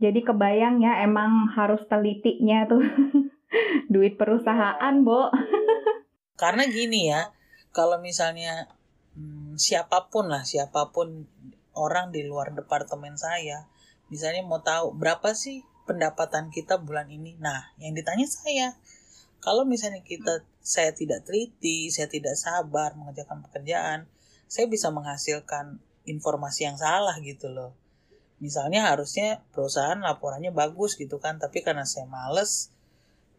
Jadi 0.00 0.20
kebayang 0.26 0.82
ya 0.82 1.06
emang 1.06 1.48
harus 1.54 1.80
telitinya 1.86 2.66
tuh 2.66 2.82
duit 3.92 4.18
perusahaan, 4.18 4.94
Bo. 5.04 5.30
Karena 6.42 6.66
gini 6.66 7.08
ya, 7.12 7.30
kalau 7.70 8.02
misalnya 8.02 8.66
hmm, 9.14 9.54
siapa 9.54 10.10
pun 10.10 10.26
lah, 10.26 10.42
siapa 10.42 10.90
pun 10.90 11.28
orang 11.78 12.10
di 12.10 12.26
luar 12.26 12.50
departemen 12.52 13.14
saya, 13.14 13.70
misalnya 14.10 14.42
mau 14.42 14.60
tahu 14.60 14.94
berapa 14.98 15.30
sih 15.32 15.62
pendapatan 15.86 16.50
kita 16.50 16.80
bulan 16.82 17.06
ini. 17.12 17.38
Nah, 17.38 17.72
yang 17.78 17.94
ditanya 17.94 18.26
saya, 18.26 18.74
kalau 19.38 19.62
misalnya 19.68 20.02
kita 20.02 20.42
saya 20.64 20.96
tidak 20.96 21.28
teliti, 21.28 21.92
saya 21.92 22.08
tidak 22.08 22.34
sabar 22.34 22.96
mengerjakan 22.96 23.44
pekerjaan, 23.46 24.08
saya 24.54 24.70
bisa 24.70 24.94
menghasilkan 24.94 25.82
informasi 26.06 26.70
yang 26.70 26.78
salah 26.78 27.18
gitu 27.18 27.50
loh. 27.50 27.74
Misalnya 28.38 28.86
harusnya 28.86 29.42
perusahaan 29.50 29.98
laporannya 29.98 30.54
bagus 30.54 30.94
gitu 30.94 31.18
kan, 31.18 31.42
tapi 31.42 31.66
karena 31.66 31.82
saya 31.82 32.06
males, 32.06 32.70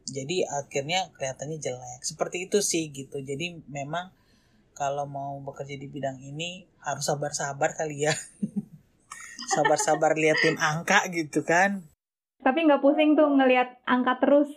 jadi 0.04 0.44
akhirnya 0.52 1.16
kelihatannya 1.16 1.56
jelek. 1.64 2.04
Seperti 2.04 2.52
itu 2.52 2.60
sih 2.60 2.92
gitu. 2.92 3.24
Jadi 3.24 3.64
memang 3.72 4.12
kalau 4.76 5.08
mau 5.08 5.40
bekerja 5.40 5.80
di 5.80 5.88
bidang 5.88 6.20
ini 6.20 6.68
harus 6.84 7.08
sabar-sabar 7.08 7.80
kali 7.80 8.12
ya. 8.12 8.14
Sabar-sabar 9.56 10.20
liatin 10.20 10.60
angka 10.60 11.08
gitu 11.16 11.48
kan. 11.48 11.88
Tapi 12.44 12.68
nggak 12.68 12.84
pusing 12.84 13.16
tuh 13.16 13.32
ngelihat 13.40 13.80
angka 13.88 14.20
terus. 14.20 14.52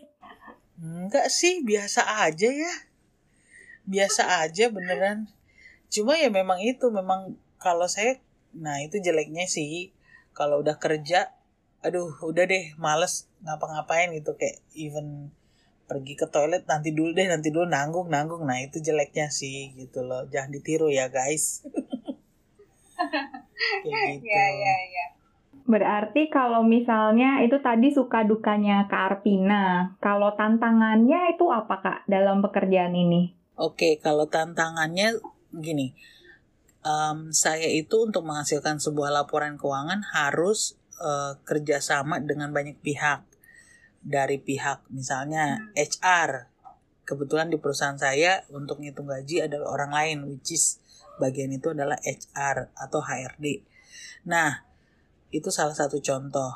Enggak 0.74 1.30
sih, 1.30 1.62
biasa 1.62 2.26
aja 2.26 2.50
ya. 2.50 2.74
Biasa 3.86 4.42
aja 4.42 4.74
beneran. 4.74 5.37
Cuma 5.88 6.20
ya 6.20 6.28
memang 6.28 6.60
itu, 6.60 6.92
memang 6.92 7.40
kalau 7.56 7.88
saya 7.88 8.20
nah 8.56 8.80
itu 8.80 9.00
jeleknya 9.00 9.48
sih. 9.48 9.92
Kalau 10.36 10.62
udah 10.62 10.78
kerja 10.78 11.34
aduh 11.78 12.10
udah 12.26 12.44
deh 12.46 12.74
males 12.76 13.26
ngapa-ngapain 13.42 14.12
gitu. 14.14 14.36
Kayak 14.36 14.60
even 14.76 15.32
pergi 15.88 16.20
ke 16.20 16.28
toilet 16.28 16.68
nanti 16.68 16.92
dulu 16.92 17.16
deh 17.16 17.26
nanti 17.26 17.48
dulu 17.48 17.66
nanggung 17.66 18.12
nanggung. 18.12 18.44
Nah 18.44 18.60
itu 18.60 18.78
jeleknya 18.78 19.32
sih 19.32 19.72
gitu 19.74 20.04
loh. 20.04 20.28
Jangan 20.28 20.52
ditiru 20.52 20.92
ya 20.92 21.08
guys. 21.08 21.64
Kayak 23.84 24.22
gitu. 24.22 24.28
ya 24.28 24.46
ya 24.54 24.76
ya. 24.92 25.06
Berarti 25.68 26.32
kalau 26.32 26.64
misalnya 26.64 27.44
itu 27.44 27.60
tadi 27.60 27.92
suka 27.92 28.24
dukanya 28.24 28.88
Kak 28.88 29.20
Arpina, 29.20 29.92
kalau 30.00 30.32
tantangannya 30.32 31.36
itu 31.36 31.44
apa 31.52 31.84
Kak 31.84 31.98
dalam 32.08 32.40
pekerjaan 32.40 32.96
ini? 32.96 33.36
Oke, 33.52 34.00
kalau 34.00 34.24
tantangannya 34.24 35.20
gini, 35.52 35.96
um, 36.84 37.32
saya 37.32 37.66
itu 37.68 38.04
untuk 38.04 38.24
menghasilkan 38.24 38.80
sebuah 38.80 39.12
laporan 39.12 39.56
keuangan 39.56 40.04
harus 40.14 40.76
uh, 41.00 41.38
kerjasama 41.42 42.22
dengan 42.22 42.52
banyak 42.52 42.78
pihak. 42.80 43.24
Dari 43.98 44.38
pihak 44.38 44.88
misalnya 44.94 45.58
HR, 45.74 46.48
kebetulan 47.02 47.50
di 47.50 47.58
perusahaan 47.58 47.98
saya 47.98 48.46
untuk 48.54 48.78
ngitung 48.78 49.10
gaji 49.10 49.42
ada 49.42 49.58
orang 49.64 49.90
lain, 49.90 50.18
which 50.30 50.54
is 50.54 50.78
bagian 51.18 51.50
itu 51.50 51.74
adalah 51.74 51.98
HR 51.98 52.72
atau 52.78 53.00
HRD. 53.02 53.66
Nah, 54.30 54.64
itu 55.34 55.50
salah 55.50 55.74
satu 55.74 55.98
contoh. 55.98 56.52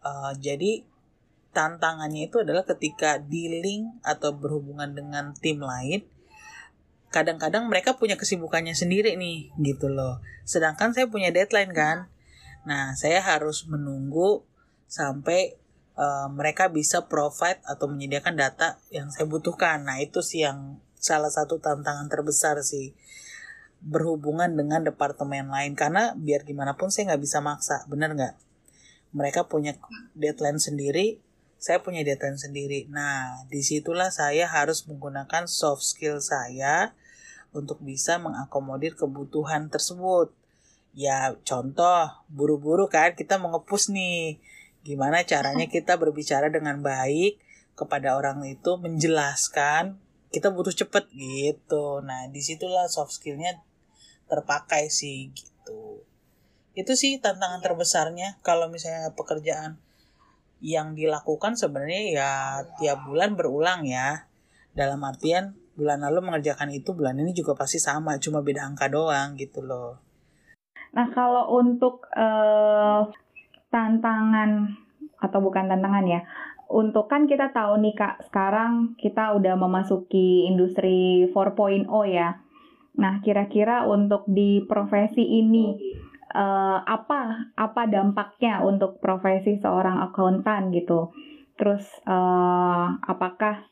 Uh, 0.00 0.32
jadi 0.40 0.86
tantangannya 1.52 2.30
itu 2.30 2.40
adalah 2.40 2.64
ketika 2.64 3.20
dealing 3.20 4.00
atau 4.00 4.32
berhubungan 4.32 4.94
dengan 4.96 5.36
tim 5.36 5.60
lain, 5.60 6.06
kadang-kadang 7.08 7.66
mereka 7.68 7.96
punya 7.96 8.14
kesibukannya 8.20 8.76
sendiri 8.76 9.16
nih, 9.16 9.52
gitu 9.60 9.88
loh. 9.88 10.20
Sedangkan 10.44 10.92
saya 10.92 11.08
punya 11.08 11.32
deadline 11.32 11.72
kan. 11.72 12.12
Nah, 12.68 12.92
saya 12.96 13.24
harus 13.24 13.64
menunggu 13.64 14.44
sampai 14.88 15.56
uh, 15.96 16.28
mereka 16.28 16.68
bisa 16.68 17.08
provide 17.08 17.60
atau 17.64 17.88
menyediakan 17.88 18.36
data 18.36 18.76
yang 18.92 19.08
saya 19.08 19.24
butuhkan. 19.24 19.88
Nah, 19.88 20.00
itu 20.04 20.20
sih 20.20 20.44
yang 20.44 20.80
salah 20.98 21.30
satu 21.30 21.62
tantangan 21.62 22.10
terbesar 22.10 22.60
sih 22.60 22.92
berhubungan 23.78 24.58
dengan 24.58 24.82
departemen 24.82 25.46
lain 25.46 25.78
karena 25.78 26.10
biar 26.18 26.42
gimana 26.42 26.74
pun 26.74 26.90
saya 26.90 27.14
nggak 27.14 27.22
bisa 27.22 27.38
maksa 27.38 27.86
bener 27.86 28.10
nggak 28.10 28.34
mereka 29.14 29.46
punya 29.46 29.78
deadline 30.18 30.58
sendiri 30.58 31.22
saya 31.58 31.82
punya 31.82 32.06
deadline 32.06 32.38
sendiri. 32.38 32.86
Nah 32.88 33.44
di 33.50 33.60
situlah 33.66 34.14
saya 34.14 34.46
harus 34.46 34.86
menggunakan 34.86 35.50
soft 35.50 35.82
skill 35.82 36.22
saya 36.22 36.94
untuk 37.50 37.82
bisa 37.82 38.22
mengakomodir 38.22 38.94
kebutuhan 38.94 39.66
tersebut. 39.66 40.30
Ya 40.94 41.34
contoh 41.42 42.14
buru-buru 42.30 42.86
kan 42.86 43.18
kita 43.18 43.42
mengepus 43.42 43.90
nih. 43.90 44.38
Gimana 44.86 45.26
caranya 45.26 45.66
kita 45.74 45.98
berbicara 45.98 46.46
dengan 46.48 46.78
baik 46.78 47.42
kepada 47.74 48.14
orang 48.14 48.42
itu 48.46 48.78
menjelaskan 48.78 49.98
kita 50.30 50.54
butuh 50.54 50.72
cepet 50.72 51.10
gitu. 51.10 51.98
Nah 52.06 52.30
di 52.30 52.38
situlah 52.38 52.86
soft 52.86 53.18
skillnya 53.18 53.58
terpakai 54.30 54.86
sih 54.94 55.34
gitu. 55.34 56.06
Itu 56.78 56.94
sih 56.94 57.18
tantangan 57.18 57.58
terbesarnya 57.58 58.38
kalau 58.46 58.70
misalnya 58.70 59.10
pekerjaan 59.18 59.82
yang 60.58 60.98
dilakukan 60.98 61.54
sebenarnya 61.54 62.02
ya 62.14 62.30
tiap 62.78 63.06
bulan 63.06 63.34
berulang 63.38 63.86
ya. 63.86 64.28
Dalam 64.74 65.02
artian 65.02 65.58
bulan 65.74 66.02
lalu 66.02 66.30
mengerjakan 66.30 66.70
itu 66.74 66.94
bulan 66.94 67.18
ini 67.18 67.34
juga 67.34 67.54
pasti 67.54 67.78
sama, 67.78 68.18
cuma 68.18 68.42
beda 68.42 68.66
angka 68.66 68.90
doang 68.90 69.38
gitu 69.38 69.62
loh. 69.62 69.98
Nah 70.94 71.06
kalau 71.14 71.58
untuk 71.58 72.06
uh, 72.14 73.06
tantangan 73.70 74.74
atau 75.18 75.38
bukan 75.42 75.66
tantangan 75.66 76.06
ya, 76.06 76.20
untuk 76.70 77.10
kan 77.10 77.26
kita 77.26 77.50
tahu 77.50 77.78
nih 77.82 77.94
kak 77.94 78.26
sekarang 78.30 78.94
kita 78.98 79.34
udah 79.34 79.54
memasuki 79.58 80.46
industri 80.46 81.26
4.0 81.30 81.86
ya 82.10 82.38
Nah, 82.98 83.22
kira-kira 83.22 83.86
untuk 83.86 84.26
di 84.26 84.66
profesi 84.66 85.22
ini 85.22 85.78
uh, 86.32 86.78
apa 86.84 87.52
apa 87.56 87.82
dampaknya 87.88 88.60
untuk 88.64 89.00
profesi 89.00 89.56
seorang 89.60 90.00
akuntan 90.10 90.70
gitu? 90.72 91.12
Terus 91.58 91.84
uh, 92.06 92.96
apakah 93.02 93.66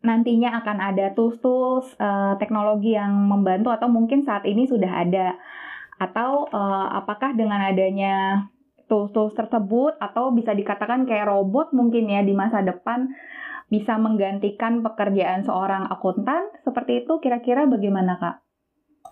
nantinya 0.00 0.64
akan 0.64 0.78
ada 0.80 1.12
tools-tools 1.12 1.92
uh, 2.00 2.34
teknologi 2.40 2.96
yang 2.96 3.12
membantu 3.12 3.68
atau 3.68 3.88
mungkin 3.92 4.24
saat 4.24 4.48
ini 4.48 4.64
sudah 4.64 5.04
ada 5.04 5.36
atau 6.00 6.48
uh, 6.48 6.88
apakah 6.96 7.36
dengan 7.36 7.60
adanya 7.60 8.48
tools-tools 8.88 9.36
tersebut 9.36 10.00
atau 10.00 10.32
bisa 10.32 10.56
dikatakan 10.56 11.04
kayak 11.04 11.28
robot 11.28 11.76
mungkin 11.76 12.08
ya 12.08 12.24
di 12.24 12.32
masa 12.32 12.64
depan 12.64 13.12
bisa 13.70 14.00
menggantikan 14.00 14.82
pekerjaan 14.82 15.46
seorang 15.46 15.86
akuntan 15.92 16.50
seperti 16.66 17.06
itu 17.06 17.20
kira-kira 17.22 17.68
bagaimana 17.70 18.18
kak? 18.18 18.36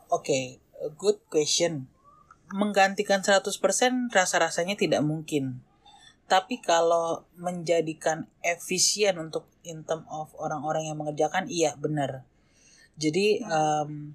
Oke, 0.09 0.25
okay, 0.25 0.45
good 0.99 1.21
question. 1.29 1.98
Menggantikan 2.53 3.21
100% 3.21 3.45
rasa-rasanya 4.09 4.75
tidak 4.77 5.05
mungkin. 5.05 5.61
Tapi 6.29 6.61
kalau 6.61 7.25
menjadikan 7.41 8.29
efisien 8.45 9.17
untuk 9.17 9.49
in 9.65 9.85
term 9.89 10.05
of 10.13 10.29
orang-orang 10.37 10.93
yang 10.93 11.01
mengerjakan, 11.01 11.49
iya 11.49 11.73
benar. 11.81 12.29
Jadi 13.01 13.41
um, 13.49 14.13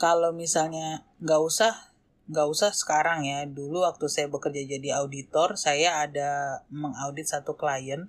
kalau 0.00 0.32
misalnya 0.32 1.04
nggak 1.20 1.40
usah 1.44 1.92
nggak 2.32 2.48
usah 2.48 2.70
sekarang 2.72 3.28
ya. 3.28 3.44
Dulu 3.44 3.84
waktu 3.84 4.08
saya 4.08 4.32
bekerja 4.32 4.64
jadi 4.64 5.02
auditor, 5.02 5.60
saya 5.60 6.00
ada 6.00 6.62
mengaudit 6.72 7.28
satu 7.28 7.58
klien. 7.58 8.08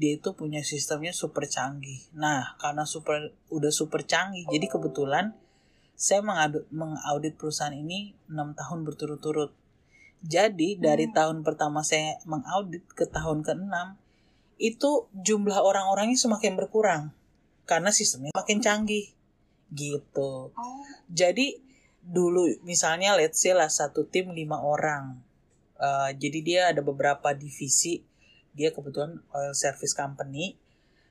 Dia 0.00 0.16
itu 0.16 0.32
punya 0.32 0.64
sistemnya 0.64 1.12
super 1.12 1.44
canggih. 1.44 2.00
Nah, 2.16 2.56
karena 2.56 2.88
super 2.88 3.36
udah 3.52 3.68
super 3.68 4.06
canggih, 4.06 4.48
jadi 4.48 4.70
kebetulan 4.70 5.36
saya 6.00 6.24
mengaudit, 6.24 6.64
mengaudit 6.72 7.36
perusahaan 7.36 7.76
ini 7.76 8.16
6 8.32 8.56
tahun 8.56 8.78
berturut-turut. 8.88 9.52
Jadi 10.24 10.80
dari 10.80 11.12
hmm. 11.12 11.12
tahun 11.12 11.36
pertama 11.44 11.84
saya 11.84 12.16
mengaudit 12.24 12.88
ke 12.96 13.04
tahun 13.04 13.44
ke-6 13.44 14.00
itu 14.60 14.90
jumlah 15.12 15.60
orang-orangnya 15.60 16.16
semakin 16.16 16.56
berkurang 16.56 17.12
karena 17.68 17.92
sistemnya 17.92 18.32
makin 18.32 18.64
canggih 18.64 19.12
gitu. 19.76 20.52
Oh. 20.56 20.84
Jadi 21.12 21.60
dulu 22.00 22.48
misalnya 22.64 23.12
let's 23.12 23.44
say 23.44 23.52
lah 23.52 23.68
satu 23.68 24.08
tim 24.08 24.32
lima 24.32 24.56
orang. 24.56 25.20
Uh, 25.76 26.12
jadi 26.16 26.38
dia 26.40 26.60
ada 26.72 26.80
beberapa 26.80 27.36
divisi. 27.36 28.04
Dia 28.56 28.72
kebetulan 28.72 29.20
oil 29.36 29.52
service 29.52 29.92
company. 29.92 30.56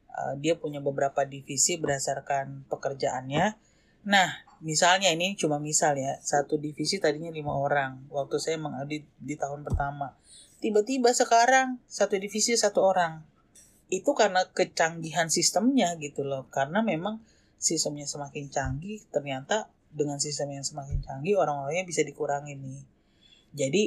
Uh, 0.09 0.33
dia 0.41 0.57
punya 0.57 0.81
beberapa 0.81 1.25
divisi 1.25 1.77
berdasarkan 1.77 2.69
pekerjaannya. 2.69 3.57
Nah, 4.05 4.48
misalnya 4.59 5.11
ini 5.11 5.35
cuma 5.39 5.57
misal 5.57 5.95
ya 5.95 6.19
satu 6.19 6.59
divisi 6.59 6.99
tadinya 6.99 7.31
lima 7.31 7.55
orang 7.55 8.07
waktu 8.11 8.37
saya 8.39 8.57
mengaudit 8.59 9.07
di 9.19 9.35
tahun 9.35 9.63
pertama. 9.63 10.15
Tiba-tiba 10.59 11.15
sekarang 11.15 11.79
satu 11.87 12.19
divisi 12.19 12.55
satu 12.55 12.83
orang. 12.83 13.23
Itu 13.89 14.13
karena 14.13 14.45
kecanggihan 14.51 15.31
sistemnya 15.31 15.95
gitu 15.97 16.27
loh. 16.27 16.51
Karena 16.51 16.83
memang 16.83 17.23
sistemnya 17.57 18.05
semakin 18.05 18.51
canggih 18.51 18.99
ternyata 19.09 19.71
dengan 19.89 20.21
sistem 20.21 20.53
yang 20.53 20.65
semakin 20.67 21.01
canggih 21.01 21.39
orang-orangnya 21.39 21.87
bisa 21.87 22.03
dikurangi 22.03 22.53
nih. 22.59 22.83
Jadi 23.55 23.83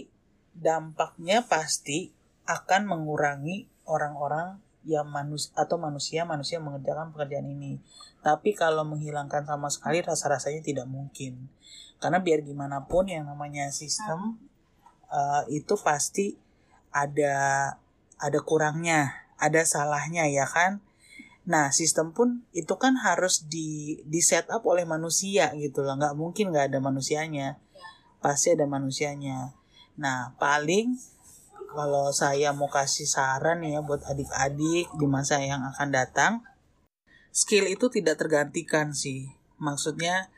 dampaknya 0.52 1.46
pasti 1.46 2.10
akan 2.48 2.82
mengurangi 2.88 3.70
orang-orang 3.86 4.58
yang 4.82 5.06
manus 5.06 5.54
atau 5.54 5.78
manusia 5.78 6.26
manusia 6.26 6.58
mengerjakan 6.58 7.14
pekerjaan 7.14 7.46
ini 7.46 7.78
tapi 8.22 8.54
kalau 8.54 8.86
menghilangkan 8.86 9.42
sama 9.42 9.66
sekali 9.66 9.98
rasa-rasanya 9.98 10.62
tidak 10.62 10.86
mungkin. 10.86 11.50
Karena 11.98 12.22
biar 12.22 12.46
gimana 12.46 12.86
pun 12.86 13.10
yang 13.10 13.26
namanya 13.26 13.74
sistem 13.74 14.38
uh, 15.10 15.42
itu 15.50 15.74
pasti 15.82 16.38
ada 16.94 17.34
ada 18.22 18.38
kurangnya, 18.46 19.26
ada 19.42 19.66
salahnya 19.66 20.30
ya 20.30 20.46
kan. 20.46 20.78
Nah 21.42 21.74
sistem 21.74 22.14
pun 22.14 22.46
itu 22.54 22.78
kan 22.78 22.94
harus 22.94 23.42
di 23.50 23.98
di 24.06 24.22
set 24.22 24.46
up 24.54 24.62
oleh 24.70 24.86
manusia 24.86 25.50
gitu 25.58 25.82
loh, 25.82 25.98
nggak 25.98 26.14
mungkin 26.14 26.54
nggak 26.54 26.70
ada 26.70 26.78
manusianya, 26.78 27.58
pasti 28.22 28.54
ada 28.54 28.70
manusianya. 28.70 29.50
Nah 29.98 30.38
paling 30.38 30.94
kalau 31.72 32.12
saya 32.12 32.52
mau 32.52 32.68
kasih 32.68 33.08
saran 33.08 33.64
ya 33.64 33.80
buat 33.80 34.04
adik-adik 34.04 34.92
di 34.92 35.06
masa 35.08 35.40
yang 35.40 35.64
akan 35.74 35.88
datang, 35.90 36.32
skill 37.32 37.66
itu 37.66 37.88
tidak 37.88 38.20
tergantikan 38.20 38.92
sih. 38.92 39.32
Maksudnya 39.56 40.28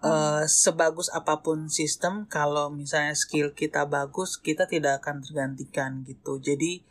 uh, 0.00 0.48
sebagus 0.48 1.12
apa 1.12 1.44
pun 1.44 1.68
sistem 1.68 2.24
kalau 2.26 2.72
misalnya 2.72 3.12
skill 3.12 3.52
kita 3.52 3.84
bagus, 3.84 4.40
kita 4.40 4.64
tidak 4.64 5.04
akan 5.04 5.20
tergantikan 5.20 6.02
gitu. 6.08 6.40
Jadi 6.40 6.82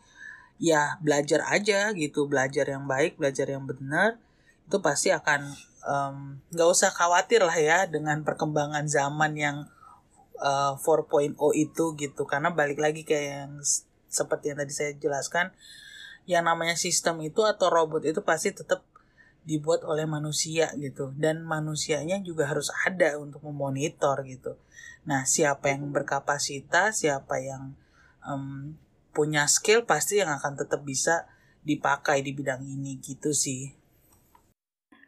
ya 0.61 1.01
belajar 1.03 1.43
aja 1.49 1.91
gitu, 1.91 2.29
belajar 2.29 2.69
yang 2.69 2.85
baik, 2.85 3.17
belajar 3.17 3.49
yang 3.49 3.65
benar 3.65 4.21
itu 4.65 4.81
pasti 4.81 5.13
akan 5.13 5.53
nggak 6.49 6.67
um, 6.69 6.73
usah 6.73 6.89
khawatir 6.89 7.45
lah 7.45 7.53
ya 7.53 7.85
dengan 7.85 8.25
perkembangan 8.25 8.89
zaman 8.89 9.37
yang 9.37 9.57
uh, 10.41 10.75
4.0 10.79 11.35
itu 11.55 11.85
gitu. 11.95 12.23
Karena 12.27 12.51
balik 12.51 12.79
lagi 12.81 13.07
kayak 13.07 13.27
yang 13.45 13.53
seperti 14.09 14.51
yang 14.51 14.59
tadi 14.63 14.73
saya 14.73 14.91
jelaskan 14.95 15.51
yang 16.25 16.47
namanya 16.47 16.73
sistem 16.73 17.21
itu 17.21 17.45
atau 17.45 17.69
robot 17.69 18.01
itu 18.07 18.23
pasti 18.25 18.55
tetap 18.55 18.81
dibuat 19.45 19.85
oleh 19.85 20.09
manusia 20.09 20.73
gitu. 20.79 21.13
Dan 21.13 21.45
manusianya 21.45 22.19
juga 22.25 22.49
harus 22.49 22.73
ada 22.87 23.15
untuk 23.21 23.45
memonitor 23.45 24.25
gitu. 24.25 24.57
Nah 25.05 25.27
siapa 25.27 25.69
yang 25.69 25.93
berkapasitas 25.93 27.05
siapa 27.05 27.37
yang 27.37 27.77
um, 28.25 28.73
punya 29.15 29.45
skill 29.47 29.87
pasti 29.87 30.19
yang 30.19 30.33
akan 30.33 30.59
tetap 30.59 30.81
bisa 30.81 31.29
dipakai 31.65 32.21
di 32.21 32.35
bidang 32.35 32.61
ini 32.61 32.97
gitu 33.01 33.31
sih. 33.31 33.85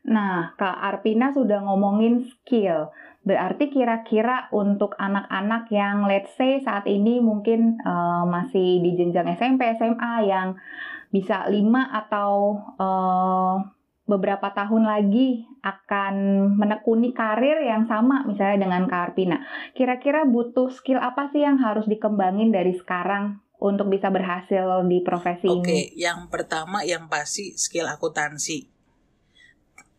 Nah, 0.08 0.56
Kak 0.56 0.80
Arpina 0.80 1.36
sudah 1.36 1.60
ngomongin 1.68 2.24
skill. 2.24 2.96
Berarti 3.28 3.68
kira-kira 3.68 4.48
untuk 4.56 4.96
anak-anak 4.96 5.68
yang 5.68 6.08
let's 6.08 6.32
say 6.40 6.64
saat 6.64 6.88
ini 6.88 7.20
mungkin 7.20 7.76
uh, 7.84 8.24
masih 8.24 8.80
di 8.80 8.96
jenjang 8.96 9.36
SMP, 9.36 9.68
SMA 9.76 10.32
yang 10.32 10.56
bisa 11.12 11.44
5 11.44 11.52
atau 11.92 12.56
uh, 12.80 13.60
beberapa 14.08 14.48
tahun 14.56 14.88
lagi 14.88 15.44
akan 15.60 16.16
menekuni 16.56 17.12
karir 17.12 17.60
yang 17.68 17.84
sama 17.92 18.24
misalnya 18.24 18.64
dengan 18.64 18.88
Kak 18.88 19.12
Arpina. 19.12 19.44
Kira-kira 19.76 20.24
butuh 20.24 20.72
skill 20.72 21.04
apa 21.04 21.28
sih 21.36 21.44
yang 21.44 21.60
harus 21.60 21.84
dikembangin 21.84 22.56
dari 22.56 22.72
sekarang 22.80 23.44
untuk 23.60 23.92
bisa 23.92 24.08
berhasil 24.08 24.88
di 24.88 25.04
profesi 25.04 25.52
Oke, 25.52 25.60
ini? 25.60 25.60
Oke, 25.60 25.80
yang 26.00 26.32
pertama 26.32 26.88
yang 26.88 27.12
pasti 27.12 27.60
skill 27.60 27.92
akuntansi 27.92 28.72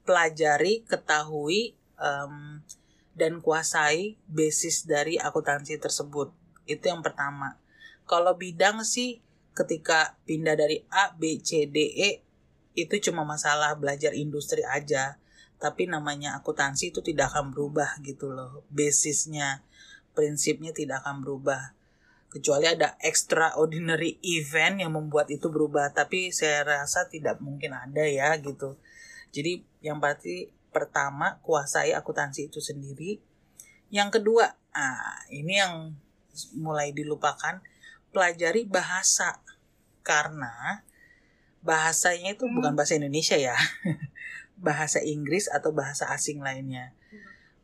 pelajari, 0.09 0.89
ketahui, 0.89 1.77
um, 2.01 2.65
dan 3.19 3.43
kuasai 3.43 4.15
basis 4.31 4.87
dari 4.87 5.19
akuntansi 5.19 5.75
tersebut. 5.83 6.31
Itu 6.65 6.87
yang 6.87 7.03
pertama. 7.03 7.59
Kalau 8.07 8.39
bidang 8.39 8.87
sih 8.87 9.19
ketika 9.53 10.15
pindah 10.23 10.55
dari 10.55 10.87
A, 10.89 11.11
B, 11.13 11.43
C, 11.43 11.67
D, 11.67 11.91
E 11.99 12.11
itu 12.79 13.11
cuma 13.11 13.27
masalah 13.27 13.75
belajar 13.75 14.15
industri 14.15 14.63
aja. 14.63 15.19
Tapi 15.59 15.91
namanya 15.91 16.39
akuntansi 16.39 16.95
itu 16.95 17.03
tidak 17.03 17.35
akan 17.35 17.51
berubah 17.51 17.99
gitu 18.07 18.31
loh. 18.31 18.63
Basisnya, 18.71 19.67
prinsipnya 20.15 20.71
tidak 20.71 21.03
akan 21.03 21.27
berubah. 21.27 21.75
Kecuali 22.31 22.71
ada 22.71 22.95
extraordinary 23.03 24.23
event 24.23 24.79
yang 24.87 24.95
membuat 24.95 25.27
itu 25.35 25.51
berubah. 25.51 25.91
Tapi 25.91 26.31
saya 26.31 26.63
rasa 26.63 27.11
tidak 27.11 27.43
mungkin 27.43 27.75
ada 27.75 28.07
ya 28.07 28.39
gitu 28.39 28.79
jadi 29.29 29.61
yang 29.85 30.01
pasti 30.01 30.49
pertama 30.71 31.41
kuasai 31.45 31.93
akuntansi 31.97 32.53
itu 32.53 32.61
sendiri. 32.61 33.19
Yang 33.89 34.21
kedua, 34.21 34.53
ah 34.77 35.25
ini 35.33 35.59
yang 35.59 35.97
mulai 36.57 36.93
dilupakan, 36.93 37.61
pelajari 38.13 38.69
bahasa. 38.69 39.41
Karena 40.05 40.85
bahasanya 41.61 42.33
itu 42.37 42.49
bukan 42.49 42.73
bahasa 42.73 42.97
Indonesia 42.97 43.37
ya. 43.37 43.57
bahasa 44.59 44.99
Inggris 44.99 45.47
atau 45.47 45.71
bahasa 45.71 46.11
asing 46.11 46.43
lainnya. 46.43 46.93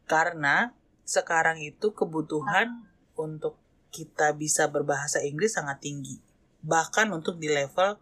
Karena 0.07 0.73
sekarang 1.05 1.61
itu 1.61 1.93
kebutuhan 1.93 2.89
untuk 3.19 3.59
kita 3.95 4.35
bisa 4.35 4.67
berbahasa 4.69 5.23
Inggris 5.23 5.55
sangat 5.55 5.83
tinggi. 5.85 6.19
Bahkan 6.65 7.13
untuk 7.13 7.39
di 7.39 7.51
level 7.53 8.01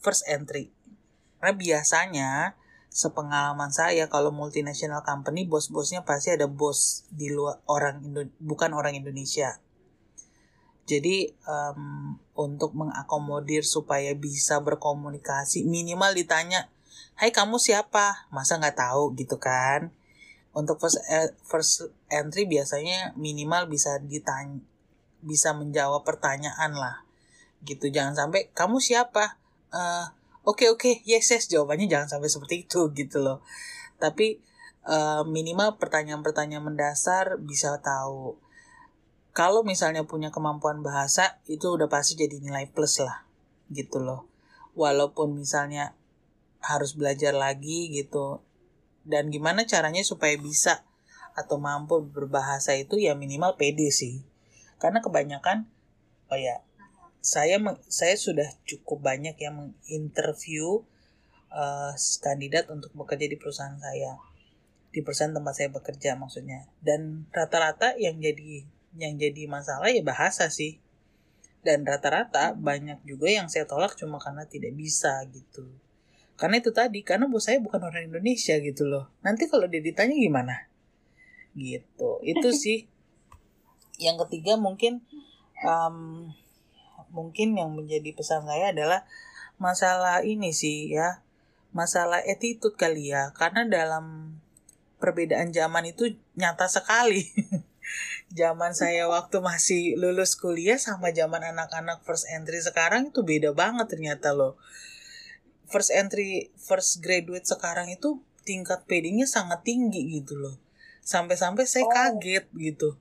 first 0.00 0.24
entry. 0.28 0.72
Karena 1.40 1.52
biasanya 1.56 2.30
sepengalaman 2.94 3.74
saya 3.74 4.06
kalau 4.06 4.30
multinational 4.30 5.02
company 5.02 5.50
bos-bosnya 5.50 6.06
pasti 6.06 6.30
ada 6.30 6.46
bos 6.46 7.02
di 7.10 7.26
luar 7.26 7.58
orang 7.66 8.06
Indo 8.06 8.22
bukan 8.38 8.70
orang 8.70 8.94
Indonesia. 8.94 9.58
Jadi 10.86 11.32
um, 11.48 12.14
untuk 12.38 12.76
mengakomodir 12.76 13.66
supaya 13.66 14.14
bisa 14.14 14.62
berkomunikasi 14.62 15.66
minimal 15.66 16.14
ditanya, 16.14 16.70
Hai 17.18 17.30
kamu 17.30 17.58
siapa? 17.62 18.30
Masa 18.30 18.58
nggak 18.58 18.78
tahu 18.78 19.14
gitu 19.18 19.38
kan? 19.42 19.94
Untuk 20.54 20.78
first 20.78 21.02
e, 21.10 21.34
first 21.46 21.90
entry 22.10 22.46
biasanya 22.46 23.14
minimal 23.18 23.66
bisa 23.66 23.98
ditanya 23.98 24.62
bisa 25.24 25.56
menjawab 25.56 26.04
pertanyaan 26.04 26.76
lah 26.76 27.00
gitu 27.64 27.88
jangan 27.88 28.12
sampai 28.12 28.52
kamu 28.52 28.76
siapa 28.76 29.40
uh, 29.72 30.12
oke 30.44 30.64
okay, 30.64 30.68
oke. 30.70 30.80
Okay, 30.80 30.94
yes 31.08 31.32
yes. 31.32 31.48
Jawabannya 31.50 31.88
jangan 31.88 32.08
sampai 32.16 32.28
seperti 32.30 32.54
itu 32.68 32.88
gitu 33.00 33.20
loh. 33.20 33.40
Tapi 33.98 34.40
uh, 34.88 35.24
minimal 35.26 35.80
pertanyaan-pertanyaan 35.80 36.64
mendasar 36.64 37.40
bisa 37.40 37.76
tahu. 37.80 38.36
Kalau 39.34 39.66
misalnya 39.66 40.06
punya 40.06 40.30
kemampuan 40.30 40.78
bahasa 40.86 41.42
itu 41.50 41.74
udah 41.74 41.90
pasti 41.90 42.14
jadi 42.14 42.38
nilai 42.38 42.70
plus 42.70 43.02
lah 43.02 43.26
gitu 43.72 43.98
loh. 43.98 44.30
Walaupun 44.78 45.34
misalnya 45.34 45.98
harus 46.62 46.94
belajar 46.94 47.34
lagi 47.34 47.90
gitu. 47.90 48.40
Dan 49.04 49.28
gimana 49.34 49.66
caranya 49.66 50.00
supaya 50.06 50.38
bisa 50.38 50.86
atau 51.34 51.58
mampu 51.58 51.98
berbahasa 51.98 52.78
itu 52.78 52.94
ya 52.94 53.18
minimal 53.18 53.58
pede 53.58 53.90
sih. 53.90 54.22
Karena 54.78 55.02
kebanyakan 55.02 55.66
oh 56.30 56.38
ya 56.38 56.62
saya 57.24 57.56
saya 57.88 58.20
sudah 58.20 58.44
cukup 58.68 59.00
banyak 59.00 59.32
yang 59.40 59.56
menginterview 59.56 60.84
uh, 61.48 61.96
kandidat 62.20 62.68
untuk 62.68 62.92
bekerja 62.92 63.32
di 63.32 63.40
perusahaan 63.40 63.80
saya. 63.80 64.20
Di 64.92 65.00
perusahaan 65.00 65.32
tempat 65.32 65.56
saya 65.56 65.72
bekerja 65.72 66.20
maksudnya. 66.20 66.68
Dan 66.84 67.24
rata-rata 67.32 67.96
yang 67.96 68.20
jadi 68.20 68.68
yang 69.00 69.16
jadi 69.16 69.48
masalah 69.48 69.88
ya 69.88 70.04
bahasa 70.04 70.52
sih. 70.52 70.76
Dan 71.64 71.88
rata-rata 71.88 72.52
banyak 72.52 73.00
juga 73.08 73.32
yang 73.32 73.48
saya 73.48 73.64
tolak 73.64 73.96
cuma 73.96 74.20
karena 74.20 74.44
tidak 74.44 74.76
bisa 74.76 75.24
gitu. 75.32 75.64
Karena 76.36 76.60
itu 76.60 76.76
tadi 76.76 77.00
karena 77.00 77.24
bos 77.24 77.48
saya 77.48 77.56
bukan 77.56 77.88
orang 77.88 78.04
Indonesia 78.04 78.60
gitu 78.60 78.84
loh. 78.84 79.08
Nanti 79.24 79.48
kalau 79.48 79.64
dia 79.64 79.80
ditanya 79.80 80.12
gimana? 80.12 80.68
Gitu. 81.56 82.20
Itu 82.20 82.52
sih. 82.68 82.84
Yang 83.96 84.28
ketiga 84.28 84.60
mungkin 84.60 85.00
um, 85.64 86.28
mungkin 87.14 87.54
yang 87.54 87.70
menjadi 87.70 88.10
pesan 88.10 88.42
saya 88.50 88.74
adalah 88.74 89.06
masalah 89.62 90.26
ini 90.26 90.50
sih 90.50 90.90
ya 90.90 91.24
masalah 91.74 92.22
attitude 92.22 92.78
kali 92.78 93.10
ya. 93.10 93.34
Karena 93.34 93.66
dalam 93.66 94.38
perbedaan 95.02 95.50
zaman 95.50 95.90
itu 95.90 96.14
nyata 96.38 96.70
sekali. 96.70 97.28
Zaman 98.32 98.72
saya 98.72 99.04
waktu 99.12 99.44
masih 99.44 100.00
lulus 100.00 100.40
kuliah 100.40 100.80
sama 100.80 101.12
zaman 101.12 101.44
anak-anak 101.52 102.00
first 102.02 102.24
entry 102.32 102.56
sekarang 102.58 103.12
itu 103.12 103.20
beda 103.20 103.52
banget 103.52 103.92
ternyata 103.92 104.32
loh. 104.32 104.56
First 105.68 105.92
entry 105.92 106.48
first 106.56 107.04
graduate 107.04 107.44
sekarang 107.44 107.92
itu 107.92 108.24
tingkat 108.42 108.88
PD-nya 108.88 109.28
sangat 109.28 109.68
tinggi 109.68 110.18
gitu 110.18 110.40
loh. 110.40 110.56
Sampai-sampai 111.04 111.68
saya 111.68 111.84
oh. 111.84 111.92
kaget 111.92 112.48
gitu 112.56 112.96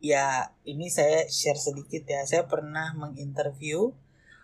ya 0.00 0.52
ini 0.66 0.88
saya 0.92 1.28
share 1.28 1.58
sedikit 1.58 2.06
ya. 2.06 2.22
Saya 2.24 2.44
pernah 2.44 2.92
menginterview 2.96 3.92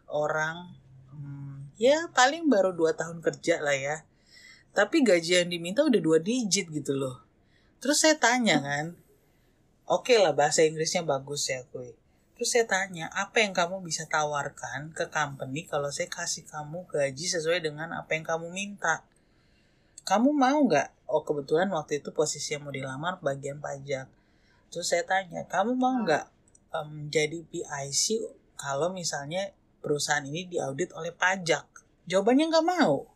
orang 0.08 0.76
hmm, 1.12 1.76
ya 1.80 2.08
paling 2.12 2.48
baru 2.48 2.72
dua 2.76 2.92
tahun 2.96 3.20
kerja 3.20 3.60
lah 3.60 3.76
ya. 3.76 3.96
Tapi 4.72 5.04
gaji 5.04 5.44
yang 5.44 5.50
diminta 5.52 5.84
udah 5.84 6.00
dua 6.00 6.18
digit 6.20 6.68
gitu 6.72 6.96
loh. 6.96 7.20
Terus 7.82 8.00
saya 8.04 8.16
tanya 8.16 8.62
kan 8.62 8.96
oke 9.92 10.08
okay 10.08 10.16
lah 10.16 10.32
bahasa 10.32 10.64
Inggrisnya 10.64 11.04
bagus 11.04 11.50
ya 11.52 11.66
kue 11.68 11.92
terus 12.32 12.58
saya 12.58 12.66
tanya 12.66 13.06
apa 13.14 13.38
yang 13.38 13.54
kamu 13.54 13.86
bisa 13.86 14.02
tawarkan 14.10 14.90
ke 14.90 15.06
company 15.14 15.62
kalau 15.62 15.94
saya 15.94 16.10
kasih 16.10 16.42
kamu 16.48 16.90
gaji 16.90 17.26
sesuai 17.28 17.62
dengan 17.62 17.94
apa 17.94 18.18
yang 18.18 18.26
kamu 18.26 18.50
minta? 18.50 19.06
Kamu 20.02 20.34
mau 20.34 20.58
nggak? 20.66 21.06
Oh 21.06 21.22
kebetulan 21.22 21.70
waktu 21.70 22.02
itu 22.02 22.10
posisi 22.10 22.58
yang 22.58 22.66
mau 22.66 22.74
dilamar 22.74 23.22
bagian 23.22 23.62
pajak 23.62 24.10
Terus 24.72 24.88
saya 24.88 25.04
tanya, 25.04 25.44
kamu 25.44 25.76
mau 25.76 25.92
hmm. 25.92 26.02
nggak 26.08 26.24
um, 26.72 27.12
jadi 27.12 27.44
PIC 27.44 28.24
kalau 28.56 28.88
misalnya 28.88 29.52
perusahaan 29.84 30.24
ini 30.24 30.48
diaudit 30.48 30.96
oleh 30.96 31.12
pajak? 31.12 31.68
Jawabannya 32.08 32.48
nggak 32.48 32.66
mau. 32.66 33.12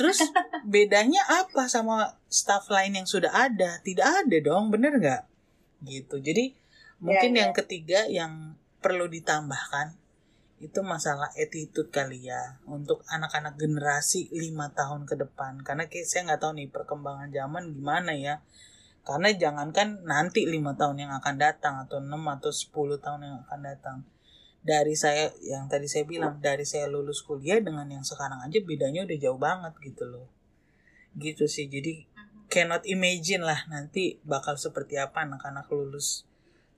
Terus 0.00 0.24
bedanya 0.72 1.20
apa 1.28 1.68
sama 1.68 2.16
staff 2.32 2.72
lain 2.72 2.96
yang 2.96 3.04
sudah 3.04 3.30
ada? 3.36 3.84
Tidak 3.84 4.24
ada 4.24 4.36
dong, 4.40 4.72
bener 4.72 4.96
nggak? 4.96 5.22
Gitu. 5.84 6.16
Jadi 6.24 6.56
mungkin 7.04 7.36
yeah, 7.36 7.40
yang 7.44 7.52
ketiga 7.52 8.08
yang 8.08 8.56
perlu 8.80 9.12
ditambahkan 9.12 9.92
itu 10.56 10.80
masalah 10.80 11.28
attitude 11.36 11.92
kali 11.92 12.32
ya 12.32 12.56
untuk 12.64 13.04
anak-anak 13.12 13.60
generasi 13.60 14.32
lima 14.32 14.72
tahun 14.72 15.04
ke 15.04 15.20
depan 15.20 15.60
karena 15.60 15.84
saya 16.08 16.32
nggak 16.32 16.40
tahu 16.40 16.56
nih 16.56 16.72
perkembangan 16.72 17.28
zaman 17.28 17.76
gimana 17.76 18.16
ya 18.16 18.40
karena 19.06 19.30
jangankan 19.30 20.02
nanti 20.02 20.50
lima 20.50 20.74
tahun 20.74 21.06
yang 21.06 21.12
akan 21.22 21.38
datang 21.38 21.78
atau 21.86 22.02
enam 22.02 22.26
atau 22.26 22.50
sepuluh 22.50 22.98
tahun 22.98 23.22
yang 23.22 23.36
akan 23.46 23.60
datang. 23.62 23.96
Dari 24.66 24.98
saya 24.98 25.30
yang 25.46 25.70
tadi 25.70 25.86
saya 25.86 26.02
bilang 26.02 26.42
dari 26.42 26.66
saya 26.66 26.90
lulus 26.90 27.22
kuliah 27.22 27.62
dengan 27.62 27.86
yang 27.86 28.02
sekarang 28.02 28.42
aja 28.42 28.58
bedanya 28.66 29.06
udah 29.06 29.18
jauh 29.22 29.38
banget 29.38 29.78
gitu 29.78 30.10
loh. 30.10 30.26
Gitu 31.14 31.46
sih. 31.46 31.70
Jadi 31.70 32.02
cannot 32.50 32.82
imagine 32.82 33.46
lah 33.46 33.62
nanti 33.70 34.18
bakal 34.26 34.58
seperti 34.58 34.98
apa 34.98 35.22
anak-anak 35.22 35.70
lulus 35.70 36.26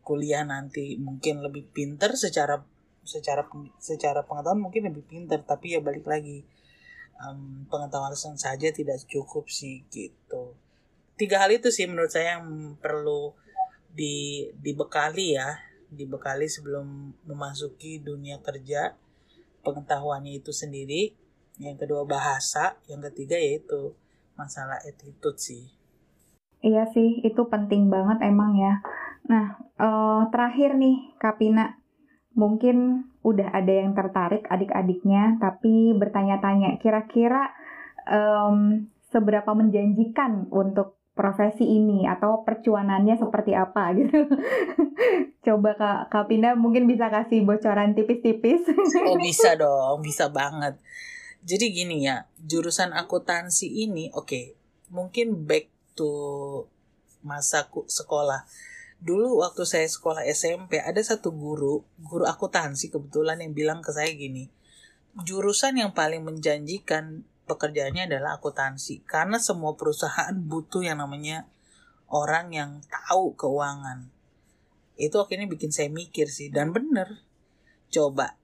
kuliah 0.04 0.44
nanti 0.44 1.00
mungkin 1.00 1.40
lebih 1.40 1.64
pinter 1.72 2.12
secara 2.12 2.60
secara 3.08 3.48
secara 3.80 4.20
pengetahuan 4.28 4.60
mungkin 4.60 4.92
lebih 4.92 5.04
pinter 5.08 5.40
tapi 5.44 5.76
ya 5.76 5.80
balik 5.80 6.04
lagi 6.04 6.44
um, 7.24 7.64
pengetahuan 7.72 8.12
saja 8.16 8.68
tidak 8.68 9.00
cukup 9.08 9.48
sih 9.48 9.84
gitu 9.88 10.56
tiga 11.18 11.42
hal 11.42 11.50
itu 11.50 11.68
sih 11.68 11.90
menurut 11.90 12.08
saya 12.14 12.38
yang 12.38 12.78
perlu 12.78 13.34
di 13.90 14.46
dibekali 14.62 15.34
ya 15.34 15.58
dibekali 15.90 16.46
sebelum 16.46 17.18
memasuki 17.26 17.98
dunia 17.98 18.38
kerja 18.38 18.94
pengetahuannya 19.66 20.38
itu 20.38 20.54
sendiri 20.54 21.12
yang 21.58 21.74
kedua 21.74 22.06
bahasa 22.06 22.78
yang 22.86 23.02
ketiga 23.10 23.34
yaitu 23.34 23.98
masalah 24.38 24.78
attitude 24.86 25.42
sih 25.42 25.74
Iya 26.58 26.90
sih, 26.90 27.22
itu 27.22 27.46
penting 27.46 27.86
banget 27.86 28.18
emang 28.26 28.58
ya. 28.58 28.82
Nah, 29.30 29.62
uh, 29.78 30.26
terakhir 30.34 30.74
nih, 30.74 31.14
Kapina. 31.22 31.78
Mungkin 32.34 33.06
udah 33.22 33.54
ada 33.54 33.72
yang 33.72 33.94
tertarik 33.94 34.42
adik-adiknya, 34.46 35.38
tapi 35.38 35.94
bertanya-tanya, 35.94 36.82
kira-kira 36.82 37.54
um, 38.10 38.90
seberapa 39.10 39.54
menjanjikan 39.54 40.50
untuk 40.50 40.97
profesi 41.18 41.66
ini 41.66 42.06
atau 42.06 42.46
percuanannya 42.46 43.18
seperti 43.18 43.58
apa 43.58 43.90
gitu. 43.98 44.30
Coba 45.42 45.74
Kak 45.74 46.14
Kapina 46.14 46.54
mungkin 46.54 46.86
bisa 46.86 47.10
kasih 47.10 47.42
bocoran 47.42 47.98
tipis-tipis. 47.98 48.62
oh 49.02 49.18
bisa 49.26 49.58
dong, 49.58 49.98
bisa 50.06 50.30
banget. 50.30 50.78
Jadi 51.42 51.74
gini 51.74 52.06
ya, 52.06 52.30
jurusan 52.38 52.94
akuntansi 52.94 53.66
ini 53.66 54.14
oke, 54.14 54.30
okay, 54.30 54.44
mungkin 54.94 55.42
back 55.42 55.66
to 55.98 56.62
masa 57.26 57.66
sekolah. 57.66 58.46
Dulu 58.98 59.42
waktu 59.42 59.62
saya 59.66 59.86
sekolah 59.86 60.26
SMP 60.26 60.78
ada 60.82 60.98
satu 61.02 61.34
guru, 61.34 61.82
guru 61.98 62.26
akuntansi 62.26 62.90
kebetulan 62.90 63.42
yang 63.42 63.54
bilang 63.54 63.80
ke 63.82 63.94
saya 63.94 64.10
gini, 64.10 64.50
jurusan 65.22 65.78
yang 65.78 65.94
paling 65.94 66.22
menjanjikan 66.22 67.22
pekerjaannya 67.48 68.12
adalah 68.12 68.36
akuntansi 68.36 69.08
karena 69.08 69.40
semua 69.40 69.74
perusahaan 69.74 70.36
butuh 70.36 70.84
yang 70.84 71.00
namanya 71.00 71.48
orang 72.12 72.52
yang 72.52 72.70
tahu 72.86 73.32
keuangan. 73.32 74.12
Itu 75.00 75.24
akhirnya 75.24 75.48
bikin 75.48 75.72
saya 75.72 75.88
mikir 75.88 76.28
sih 76.28 76.52
dan 76.52 76.76
bener. 76.76 77.24
Coba 77.88 78.36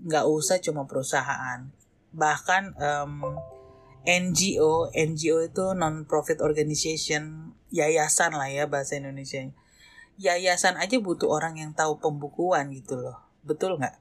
nggak 0.00 0.24
usah 0.28 0.60
cuma 0.60 0.84
perusahaan, 0.84 1.68
bahkan 2.12 2.72
um, 2.76 3.36
NGO, 4.06 4.92
NGO 4.92 5.36
itu 5.42 5.64
non-profit 5.72 6.44
organization, 6.44 7.52
yayasan 7.74 8.36
lah 8.36 8.48
ya 8.52 8.68
bahasa 8.68 9.00
Indonesia. 9.00 9.42
Yayasan 10.16 10.80
aja 10.80 10.96
butuh 11.00 11.28
orang 11.28 11.60
yang 11.60 11.72
tahu 11.76 12.00
pembukuan 12.00 12.72
gitu 12.72 12.96
loh, 12.96 13.20
betul 13.44 13.76
nggak? 13.76 13.98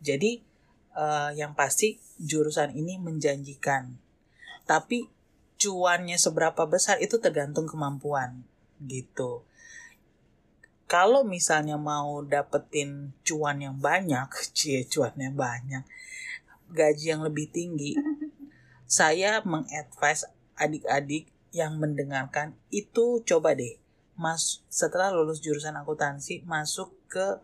Jadi 0.00 0.40
uh, 0.94 1.30
yang 1.34 1.54
pasti 1.54 1.98
jurusan 2.20 2.74
ini 2.74 2.96
menjanjikan, 2.96 3.96
tapi 4.64 5.10
cuannya 5.60 6.16
seberapa 6.16 6.64
besar 6.64 6.98
itu 6.98 7.20
tergantung 7.20 7.68
kemampuan 7.68 8.44
gitu. 8.80 9.44
Kalau 10.90 11.22
misalnya 11.22 11.78
mau 11.78 12.18
dapetin 12.26 13.14
cuan 13.22 13.62
yang 13.62 13.78
banyak, 13.78 14.26
cie 14.50 14.82
cuan 14.90 15.14
yang 15.14 15.38
banyak, 15.38 15.86
gaji 16.74 17.14
yang 17.14 17.22
lebih 17.22 17.46
tinggi, 17.54 17.94
saya 18.90 19.38
mengadvise 19.46 20.26
adik-adik 20.58 21.30
yang 21.54 21.78
mendengarkan 21.78 22.58
itu 22.74 23.22
coba 23.22 23.54
deh 23.54 23.78
mas 24.18 24.60
setelah 24.66 25.08
lulus 25.14 25.38
jurusan 25.38 25.78
akuntansi 25.78 26.42
masuk 26.42 26.90
ke 27.06 27.38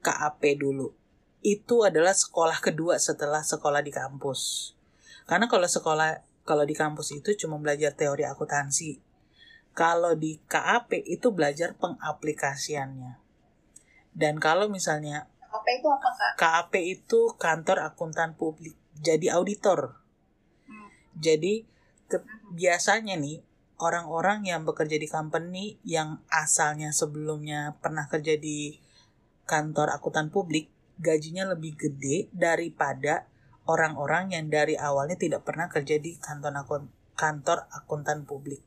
KAP 0.00 0.40
dulu 0.56 0.95
itu 1.46 1.86
adalah 1.86 2.10
sekolah 2.10 2.58
kedua 2.58 2.98
setelah 2.98 3.46
sekolah 3.46 3.78
di 3.78 3.94
kampus. 3.94 4.74
Karena 5.30 5.46
kalau 5.46 5.70
sekolah 5.70 6.26
kalau 6.42 6.66
di 6.66 6.74
kampus 6.74 7.14
itu 7.14 7.38
cuma 7.38 7.54
belajar 7.62 7.94
teori 7.94 8.26
akuntansi. 8.26 8.98
Kalau 9.70 10.18
di 10.18 10.42
KAP 10.50 11.06
itu 11.06 11.30
belajar 11.30 11.78
pengaplikasiannya. 11.78 13.22
Dan 14.10 14.42
kalau 14.42 14.66
misalnya 14.66 15.30
KAP 15.38 15.66
itu 15.78 15.86
apa 15.86 16.08
kak? 16.10 16.32
KAP 16.34 16.72
itu 16.82 17.20
kantor 17.38 17.78
akuntan 17.94 18.34
publik 18.34 18.74
jadi 18.98 19.38
auditor. 19.38 20.02
Jadi 21.14 21.62
ke, 22.10 22.18
biasanya 22.58 23.14
nih 23.14 23.44
orang-orang 23.78 24.48
yang 24.48 24.66
bekerja 24.66 24.96
di 24.98 25.06
company 25.06 25.78
yang 25.86 26.24
asalnya 26.32 26.90
sebelumnya 26.90 27.76
pernah 27.78 28.08
kerja 28.08 28.34
di 28.34 28.80
kantor 29.46 29.94
akuntan 29.94 30.32
publik 30.32 30.75
gajinya 30.96 31.52
lebih 31.52 31.76
gede 31.76 32.28
daripada 32.32 33.28
orang-orang 33.66 34.32
yang 34.32 34.46
dari 34.48 34.78
awalnya 34.78 35.18
tidak 35.18 35.42
pernah 35.42 35.66
kerja 35.66 35.98
di 35.98 36.16
kantor 36.16 36.52
akun 36.62 36.84
kantor 37.16 37.66
akuntan 37.72 38.28
publik. 38.28 38.62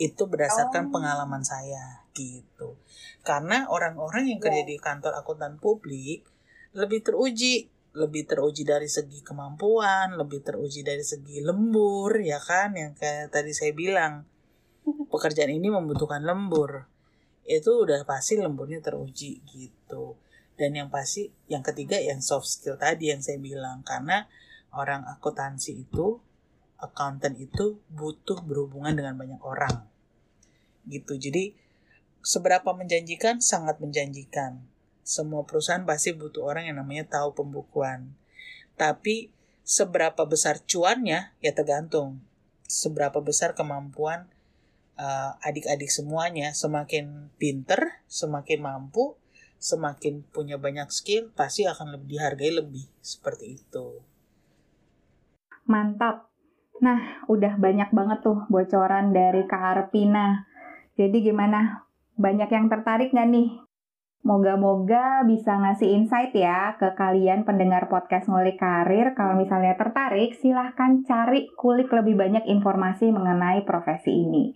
Itu 0.00 0.26
berdasarkan 0.26 0.88
oh. 0.88 0.92
pengalaman 0.92 1.44
saya 1.44 2.04
gitu. 2.16 2.80
Karena 3.22 3.68
orang-orang 3.68 4.32
yang 4.32 4.40
kerja 4.40 4.64
iya. 4.64 4.70
di 4.70 4.76
kantor 4.80 5.20
akuntan 5.20 5.60
publik 5.60 6.26
lebih 6.74 7.02
teruji 7.02 7.70
lebih 7.90 8.22
teruji 8.22 8.62
dari 8.62 8.86
segi 8.86 9.18
kemampuan, 9.26 10.14
lebih 10.14 10.46
teruji 10.46 10.86
dari 10.86 11.02
segi 11.02 11.42
lembur, 11.42 12.22
ya 12.22 12.38
kan? 12.38 12.70
Yang 12.78 13.02
kayak 13.02 13.34
tadi 13.34 13.50
saya 13.50 13.74
bilang, 13.74 14.22
pekerjaan 15.12 15.50
ini 15.50 15.74
membutuhkan 15.74 16.22
lembur. 16.22 16.86
Itu 17.42 17.82
udah 17.82 18.06
pasti 18.06 18.38
lemburnya 18.38 18.78
teruji 18.78 19.42
gitu. 19.42 20.14
Dan 20.60 20.76
yang 20.76 20.92
pasti, 20.92 21.32
yang 21.48 21.64
ketiga 21.64 21.96
yang 21.96 22.20
soft 22.20 22.44
skill 22.44 22.76
tadi 22.76 23.08
yang 23.08 23.24
saya 23.24 23.40
bilang. 23.40 23.80
Karena 23.80 24.28
orang 24.76 25.08
akuntansi 25.08 25.88
itu, 25.88 26.20
accountant 26.76 27.40
itu 27.40 27.80
butuh 27.88 28.44
berhubungan 28.44 28.92
dengan 28.92 29.16
banyak 29.16 29.40
orang. 29.40 29.88
Gitu. 30.84 31.16
Jadi, 31.16 31.56
seberapa 32.20 32.76
menjanjikan? 32.76 33.40
Sangat 33.40 33.80
menjanjikan 33.80 34.68
semua 35.10 35.42
perusahaan 35.42 35.82
pasti 35.82 36.14
butuh 36.14 36.46
orang 36.46 36.70
yang 36.70 36.78
namanya 36.78 37.18
tahu 37.18 37.34
pembukuan. 37.34 38.14
Tapi 38.78 39.34
seberapa 39.66 40.22
besar 40.22 40.62
cuannya 40.62 41.34
ya 41.42 41.52
tergantung 41.52 42.22
seberapa 42.70 43.18
besar 43.18 43.58
kemampuan 43.58 44.30
uh, 44.94 45.34
adik-adik 45.42 45.90
semuanya. 45.90 46.54
Semakin 46.54 47.34
pinter, 47.42 47.98
semakin 48.06 48.62
mampu, 48.62 49.18
semakin 49.60 50.24
punya 50.32 50.56
banyak 50.56 50.88
skill, 50.88 51.28
pasti 51.36 51.68
akan 51.68 51.94
lebih 51.94 52.16
dihargai 52.16 52.52
lebih 52.56 52.88
seperti 53.04 53.60
itu. 53.60 54.00
Mantap. 55.68 56.32
Nah, 56.80 57.28
udah 57.28 57.60
banyak 57.60 57.92
banget 57.92 58.24
tuh 58.24 58.48
bocoran 58.48 59.12
dari 59.12 59.44
Kak 59.44 59.62
Arpina. 59.62 60.48
Jadi 60.96 61.20
gimana? 61.20 61.84
Banyak 62.16 62.48
yang 62.48 62.72
tertarik 62.72 63.12
nggak 63.12 63.28
nih 63.28 63.48
Moga-moga 64.20 65.24
bisa 65.24 65.56
ngasih 65.56 65.96
insight 65.96 66.36
ya 66.36 66.76
ke 66.76 66.92
kalian 66.92 67.48
pendengar 67.48 67.88
podcast 67.88 68.28
ngulik 68.28 68.60
karir. 68.60 69.16
Kalau 69.16 69.32
misalnya 69.32 69.72
tertarik, 69.80 70.36
silahkan 70.36 71.00
cari 71.08 71.48
kulik 71.56 71.88
lebih 71.88 72.20
banyak 72.20 72.44
informasi 72.44 73.08
mengenai 73.16 73.64
profesi 73.64 74.12
ini. 74.12 74.52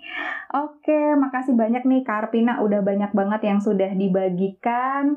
Oke, 0.52 1.16
makasih 1.16 1.56
banyak 1.56 1.80
nih 1.88 2.04
Kak 2.04 2.28
Arpina. 2.28 2.60
Udah 2.60 2.84
banyak 2.84 3.16
banget 3.16 3.40
yang 3.48 3.64
sudah 3.64 3.88
dibagikan, 3.96 5.16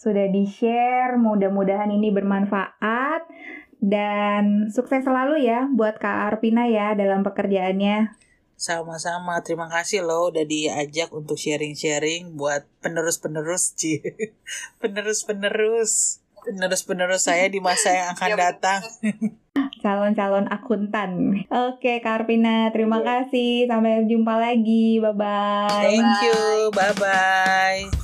sudah 0.00 0.32
di-share. 0.32 1.20
Mudah-mudahan 1.20 1.92
ini 1.92 2.08
bermanfaat. 2.08 3.28
Dan 3.84 4.72
sukses 4.72 5.04
selalu 5.04 5.44
ya 5.44 5.68
buat 5.68 6.00
Kak 6.00 6.32
Arpina 6.32 6.64
ya 6.72 6.96
dalam 6.96 7.20
pekerjaannya. 7.20 8.16
Sama-sama, 8.54 9.42
terima 9.42 9.66
kasih 9.66 10.06
loh 10.06 10.30
udah 10.30 10.46
diajak 10.46 11.10
untuk 11.10 11.34
sharing-sharing 11.34 12.38
buat 12.38 12.64
penerus-penerus, 12.80 13.74
Ci. 13.74 14.00
Penerus-penerus. 14.82 16.22
Penerus-penerus 16.44 17.24
saya 17.24 17.48
di 17.48 17.58
masa 17.58 17.90
yang 17.90 18.08
akan 18.14 18.30
iya, 18.30 18.36
datang. 18.36 18.80
Calon-calon 19.84 20.48
akuntan. 20.48 21.44
Oke, 21.48 22.00
Karpina, 22.00 22.72
terima 22.72 23.00
ya. 23.00 23.24
kasih. 23.24 23.68
Sampai 23.68 24.04
jumpa 24.08 24.36
lagi. 24.40 25.00
Bye-bye. 25.00 25.84
Thank 25.84 26.14
you. 26.24 26.40
Bye-bye. 26.72 28.03